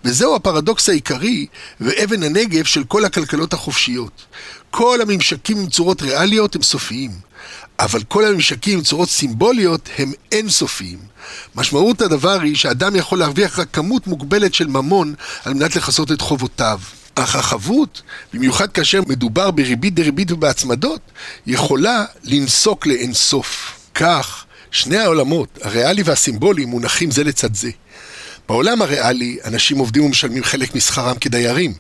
וזהו 0.05 0.37
הפרדוקס 0.37 0.89
העיקרי 0.89 1.47
ואבן 1.81 2.23
הנגף 2.23 2.67
של 2.67 2.85
כל 2.85 3.05
הכלכלות 3.05 3.53
החופשיות. 3.53 4.27
כל 4.71 4.99
הממשקים 5.03 5.59
עם 5.59 5.67
צורות 5.67 6.03
ריאליות 6.03 6.55
הם 6.57 6.63
סופיים. 6.63 7.11
אבל 7.79 8.03
כל 8.09 8.25
הממשקים 8.25 8.81
צורות 8.81 9.11
סימבוליות 9.11 9.89
הם 9.99 10.13
אינסופיים. 10.33 10.99
משמעות 11.55 12.03
הדבר 12.03 12.41
היא 12.41 12.57
שאדם 12.57 12.97
יכול 12.97 13.19
להרוויח 13.19 13.59
רק 13.59 13.69
כמות 13.73 14.07
מוגבלת 14.07 14.55
של 14.55 14.67
ממון 14.67 15.15
על 15.45 15.55
מנת 15.55 15.77
לכסות 15.77 16.13
את 16.13 16.21
חובותיו. 16.21 16.81
אך 17.15 17.37
החבות, 17.37 18.03
במיוחד 18.33 18.73
כאשר 18.73 19.01
מדובר 19.09 19.51
בריבית 19.51 19.95
דריבית 19.95 20.33
ובהצמדות, 20.33 21.01
יכולה 21.47 22.05
לנסוק 22.25 22.87
לאינסוף. 22.87 23.79
כך, 23.95 24.45
שני 24.71 24.99
העולמות, 24.99 25.59
הריאלי 25.63 26.03
והסימבולי, 26.03 26.65
מונחים 26.65 27.11
זה 27.11 27.25
לצד 27.25 27.55
זה. 27.55 27.71
בעולם 28.49 28.83
הריאלי, 28.83 29.37
אנשים 29.45 29.79
עובדים 29.79 30.05
ומשלמים 30.05 30.45
חלק 30.45 30.75
משכרם 30.75 31.15
כדיירים, 31.21 31.75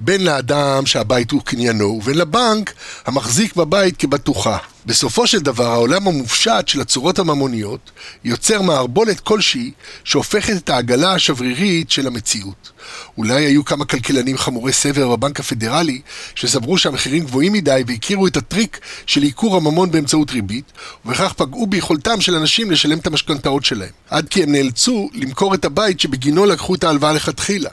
בין 0.00 0.24
לאדם 0.24 0.86
שהבית 0.86 1.30
הוא 1.30 1.42
קניינו, 1.42 1.84
ובין 1.84 2.18
לבנק 2.18 2.72
המחזיק 3.06 3.56
בבית 3.56 3.96
כבטוחה. 3.96 4.58
בסופו 4.86 5.26
של 5.26 5.40
דבר, 5.40 5.66
העולם 5.66 6.08
המופשט 6.08 6.68
של 6.68 6.80
הצורות 6.80 7.18
הממוניות 7.18 7.90
יוצר 8.24 8.62
מערבולת 8.62 9.20
כלשהי 9.20 9.70
שהופכת 10.04 10.56
את 10.56 10.70
העגלה 10.70 11.12
השברירית 11.12 11.90
של 11.90 12.06
המציאות. 12.06 12.73
אולי 13.18 13.44
היו 13.44 13.64
כמה 13.64 13.84
כלכלנים 13.84 14.38
חמורי 14.38 14.72
סבר 14.72 15.16
בבנק 15.16 15.40
הפדרלי 15.40 16.00
שסברו 16.34 16.78
שהמחירים 16.78 17.24
גבוהים 17.24 17.52
מדי 17.52 17.82
והכירו 17.86 18.26
את 18.26 18.36
הטריק 18.36 18.80
של 19.06 19.22
עיקור 19.22 19.56
הממון 19.56 19.90
באמצעות 19.90 20.30
ריבית, 20.30 20.72
ובכך 21.04 21.32
פגעו 21.32 21.66
ביכולתם 21.66 22.20
של 22.20 22.34
אנשים 22.34 22.70
לשלם 22.70 22.98
את 22.98 23.06
המשכנתאות 23.06 23.64
שלהם. 23.64 23.90
עד 24.10 24.28
כי 24.28 24.42
הם 24.42 24.52
נאלצו 24.52 25.10
למכור 25.14 25.54
את 25.54 25.64
הבית 25.64 26.00
שבגינו 26.00 26.46
לקחו 26.46 26.74
את 26.74 26.84
ההלוואה 26.84 27.12
לכתחילה. 27.12 27.70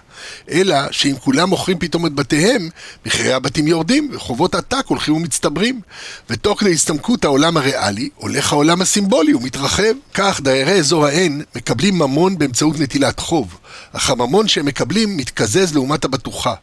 אלא 0.51 0.75
שאם 0.91 1.15
כולם 1.23 1.49
מוכרים 1.49 1.79
פתאום 1.79 2.05
את 2.05 2.13
בתיהם, 2.13 2.69
מחירי 3.05 3.33
הבתים 3.33 3.67
יורדים 3.67 4.09
וחובות 4.13 4.55
עתק 4.55 4.83
הולכים 4.87 5.13
ומצטברים. 5.13 5.81
ותוך 6.29 6.59
כדי 6.59 6.73
הסתמקות 6.73 7.25
העולם 7.25 7.57
הריאלי, 7.57 8.09
הולך 8.15 8.53
העולם 8.53 8.81
הסימבולי 8.81 9.33
ומתרחב. 9.33 9.93
כך 10.13 10.41
דיירי 10.43 10.79
אזור 10.79 11.05
ה-N 11.05 11.43
מקבלים 11.55 11.97
ממון 11.99 12.37
באמצעות 12.37 12.79
נטילת 12.79 13.19
חוב, 13.19 13.57
אך 13.93 14.09
הממון 14.09 14.47
שהם 14.47 14.65
מקבלים 14.65 15.17
מתקזז 15.17 15.73
לעומת 15.73 16.05
הבטוחה. 16.05 16.53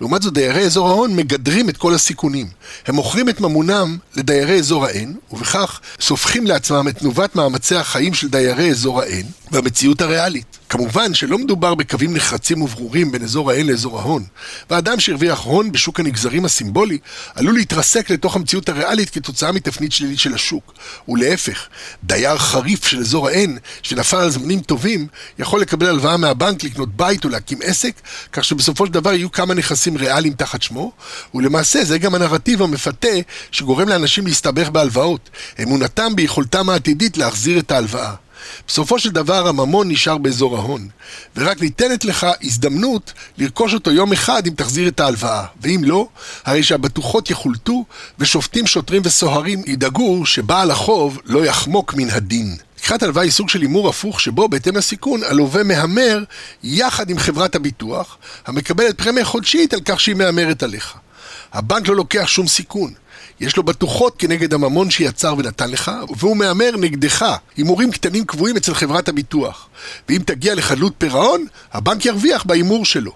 לעומת 0.00 0.22
זאת 0.22 0.34
דיירי 0.34 0.62
אזור 0.62 0.88
ההון 0.88 1.16
מגדרים 1.16 1.68
את 1.68 1.76
כל 1.76 1.94
הסיכונים. 1.94 2.46
הם 2.86 2.94
מוכרים 2.94 3.28
את 3.28 3.40
ממונם 3.40 3.96
לדיירי 4.16 4.58
אזור 4.58 4.86
ה-N, 4.86 5.08
ובכך 5.30 5.80
סופחים 6.00 6.46
לעצמם 6.46 6.88
את 6.88 6.98
תנובת 6.98 7.36
מאמצי 7.36 7.76
החיים 7.76 8.14
של 8.14 8.28
דיירי 8.28 8.70
אזור 8.70 9.02
ה-N 9.02 9.43
במציאות 9.54 10.00
הריאלית. 10.00 10.58
כמובן 10.68 11.14
שלא 11.14 11.38
מדובר 11.38 11.74
בקווים 11.74 12.14
נחרצים 12.14 12.62
וברורים 12.62 13.12
בין 13.12 13.22
אזור 13.22 13.50
ה-N 13.50 13.62
לאזור 13.62 14.00
ההון, 14.00 14.24
ואדם 14.70 15.00
שהרוויח 15.00 15.38
הון 15.38 15.72
בשוק 15.72 16.00
הנגזרים 16.00 16.44
הסימבולי 16.44 16.98
עלול 17.34 17.54
להתרסק 17.54 18.10
לתוך 18.10 18.36
המציאות 18.36 18.68
הריאלית 18.68 19.10
כתוצאה 19.10 19.52
מתפנית 19.52 19.92
שלילית 19.92 20.18
של 20.18 20.34
השוק. 20.34 20.72
ולהפך, 21.08 21.66
דייר 22.04 22.38
חריף 22.38 22.86
של 22.86 22.98
אזור 22.98 23.28
ה-N 23.28 23.50
שנפל 23.82 24.16
על 24.16 24.30
זמנים 24.30 24.60
טובים 24.60 25.06
יכול 25.38 25.60
לקבל 25.60 25.86
הלוואה 25.86 26.16
מהבנק 26.16 26.64
לקנות 26.64 26.96
בית 26.96 27.24
או 27.24 27.28
להקים 27.28 27.58
עסק, 27.62 27.94
כך 28.32 28.44
שבסופו 28.44 28.86
של 28.86 28.92
דבר 28.92 29.12
יהיו 29.12 29.32
כמה 29.32 29.54
נכסים 29.54 29.96
ריאליים 29.96 30.32
תחת 30.32 30.62
שמו, 30.62 30.92
ולמעשה 31.34 31.84
זה 31.84 31.98
גם 31.98 32.14
הנרטיב 32.14 32.62
המפתה 32.62 33.08
שגורם 33.50 33.88
לאנשים 33.88 34.26
להסתבך 34.26 34.68
בהלוואות, 34.68 35.30
אמונתם 35.62 36.16
ביכולתם 36.16 36.70
העתידית 36.70 37.16
להחזיר 37.16 37.58
את 37.58 37.70
ההלוואה. 37.70 38.23
בסופו 38.68 38.98
של 38.98 39.10
דבר 39.10 39.48
הממון 39.48 39.90
נשאר 39.90 40.18
באזור 40.18 40.56
ההון, 40.56 40.88
ורק 41.36 41.60
ניתנת 41.60 42.04
לך 42.04 42.26
הזדמנות 42.42 43.12
לרכוש 43.38 43.74
אותו 43.74 43.90
יום 43.90 44.12
אחד 44.12 44.46
אם 44.46 44.52
תחזיר 44.56 44.88
את 44.88 45.00
ההלוואה, 45.00 45.44
ואם 45.60 45.80
לא, 45.84 46.08
הרי 46.44 46.62
שהבטוחות 46.62 47.30
יחולטו, 47.30 47.84
ושופטים, 48.18 48.66
שוטרים 48.66 49.02
וסוהרים 49.04 49.62
ידאגו 49.66 50.26
שבעל 50.26 50.70
החוב 50.70 51.18
לא 51.24 51.46
יחמוק 51.46 51.94
מן 51.94 52.10
הדין. 52.10 52.56
לקיחת 52.78 53.02
הלוואה 53.02 53.24
היא 53.24 53.32
סוג 53.32 53.48
של 53.48 53.60
הימור 53.60 53.88
הפוך 53.88 54.20
שבו 54.20 54.48
בהתאם 54.48 54.76
לסיכון 54.76 55.20
הלווה 55.22 55.62
מהמר 55.62 56.24
יחד 56.62 57.10
עם 57.10 57.18
חברת 57.18 57.54
הביטוח 57.54 58.18
המקבלת 58.46 59.02
פרמיה 59.02 59.24
חודשית 59.24 59.74
על 59.74 59.80
כך 59.84 60.00
שהיא 60.00 60.14
מהמרת 60.14 60.62
עליך. 60.62 60.94
הבנק 61.54 61.88
לא 61.88 61.96
לוקח 61.96 62.24
שום 62.26 62.46
סיכון. 62.46 62.92
יש 63.40 63.56
לו 63.56 63.62
בטוחות 63.62 64.14
כנגד 64.18 64.54
הממון 64.54 64.90
שיצר 64.90 65.34
ונתן 65.38 65.70
לך, 65.70 65.90
והוא 66.16 66.36
מהמר 66.36 66.70
נגדך, 66.80 67.24
הימורים 67.56 67.90
קטנים 67.90 68.24
קבועים 68.24 68.56
אצל 68.56 68.74
חברת 68.74 69.08
הביטוח. 69.08 69.68
ואם 70.08 70.22
תגיע 70.26 70.54
לחדלות 70.54 70.92
פירעון, 70.98 71.46
הבנק 71.72 72.06
ירוויח 72.06 72.44
בהימור 72.44 72.84
שלו. 72.84 73.12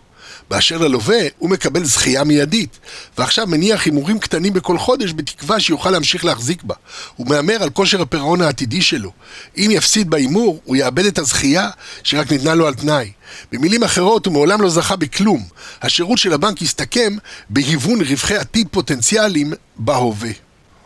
באשר 0.51 0.79
ללווה, 0.79 1.19
הוא 1.39 1.51
מקבל 1.51 1.85
זכייה 1.85 2.25
מיידית, 2.25 2.79
ועכשיו 3.19 3.47
מניח 3.47 3.85
הימורים 3.85 4.19
קטנים 4.19 4.53
בכל 4.53 4.79
חודש 4.79 5.13
בתקווה 5.13 5.61
שיוכל 5.61 5.91
להמשיך 5.91 6.25
להחזיק 6.25 6.63
בה. 6.63 6.75
הוא 7.17 7.27
מהמר 7.27 7.63
על 7.63 7.71
כושר 7.71 8.03
הפירעון 8.03 8.43
העתידי 8.43 8.83
שלו. 8.83 9.13
אם 9.57 9.69
יפסיד 9.73 10.11
בהימור, 10.11 10.61
הוא 10.65 10.77
יאבד 10.77 11.05
את 11.05 11.19
הזכייה 11.19 11.71
שרק 12.03 12.33
ניתנה 12.33 12.55
לו 12.55 12.67
על 12.67 12.75
תנאי. 12.75 13.13
במילים 13.53 13.83
אחרות, 13.83 14.27
הוא 14.27 14.33
מעולם 14.33 14.63
לא 14.63 14.71
זכה 14.71 14.97
בכלום. 14.97 15.45
השירות 15.83 16.19
של 16.19 16.33
הבנק 16.33 16.63
יסתכם 16.63 17.17
בהיוון 17.51 18.01
רווחי 18.01 18.37
עתיד 18.37 18.69
פוטנציאליים 18.71 19.53
בהווה. 19.77 20.31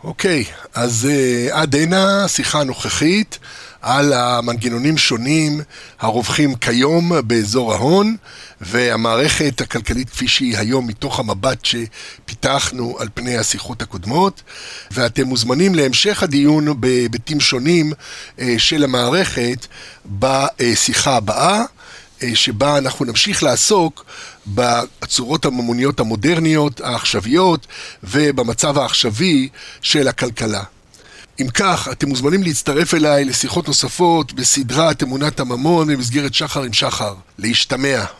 אוקיי, 0.03 0.43
אז 0.73 1.07
uh, 1.09 1.53
עד 1.53 1.75
הנה 1.75 2.25
השיחה 2.25 2.61
הנוכחית 2.61 3.39
על 3.83 4.13
המנגנונים 4.13 4.97
שונים 4.97 5.61
הרווחים 5.99 6.55
כיום 6.55 7.11
באזור 7.27 7.73
ההון 7.73 8.15
והמערכת 8.61 9.61
הכלכלית 9.61 10.09
כפי 10.09 10.27
שהיא 10.27 10.57
היום 10.57 10.87
מתוך 10.87 11.19
המבט 11.19 11.65
שפיתחנו 11.65 12.95
על 12.99 13.07
פני 13.13 13.37
השיחות 13.37 13.81
הקודמות 13.81 14.41
ואתם 14.91 15.27
מוזמנים 15.27 15.75
להמשך 15.75 16.23
הדיון 16.23 16.81
בהיבטים 16.81 17.39
שונים 17.39 17.91
uh, 17.91 18.41
של 18.57 18.83
המערכת 18.83 19.67
בשיחה 20.05 21.15
הבאה. 21.15 21.63
אה, 22.23 22.35
שבה 22.35 22.77
אנחנו 22.77 23.05
נמשיך 23.05 23.43
לעסוק 23.43 24.05
בצורות 24.47 25.45
הממוניות 25.45 25.99
המודרניות, 25.99 26.81
העכשוויות, 26.81 27.67
ובמצב 28.03 28.77
העכשווי 28.77 29.49
של 29.81 30.07
הכלכלה. 30.07 30.63
אם 31.41 31.47
כך, 31.53 31.87
אתם 31.91 32.09
מוזמנים 32.09 32.43
להצטרף 32.43 32.93
אליי 32.93 33.25
לשיחות 33.25 33.67
נוספות 33.67 34.33
בסדרת 34.33 35.03
אמונת 35.03 35.39
הממון 35.39 35.87
במסגרת 35.87 36.33
שחר 36.33 36.63
עם 36.63 36.73
שחר. 36.73 37.13
להשתמע. 37.37 38.03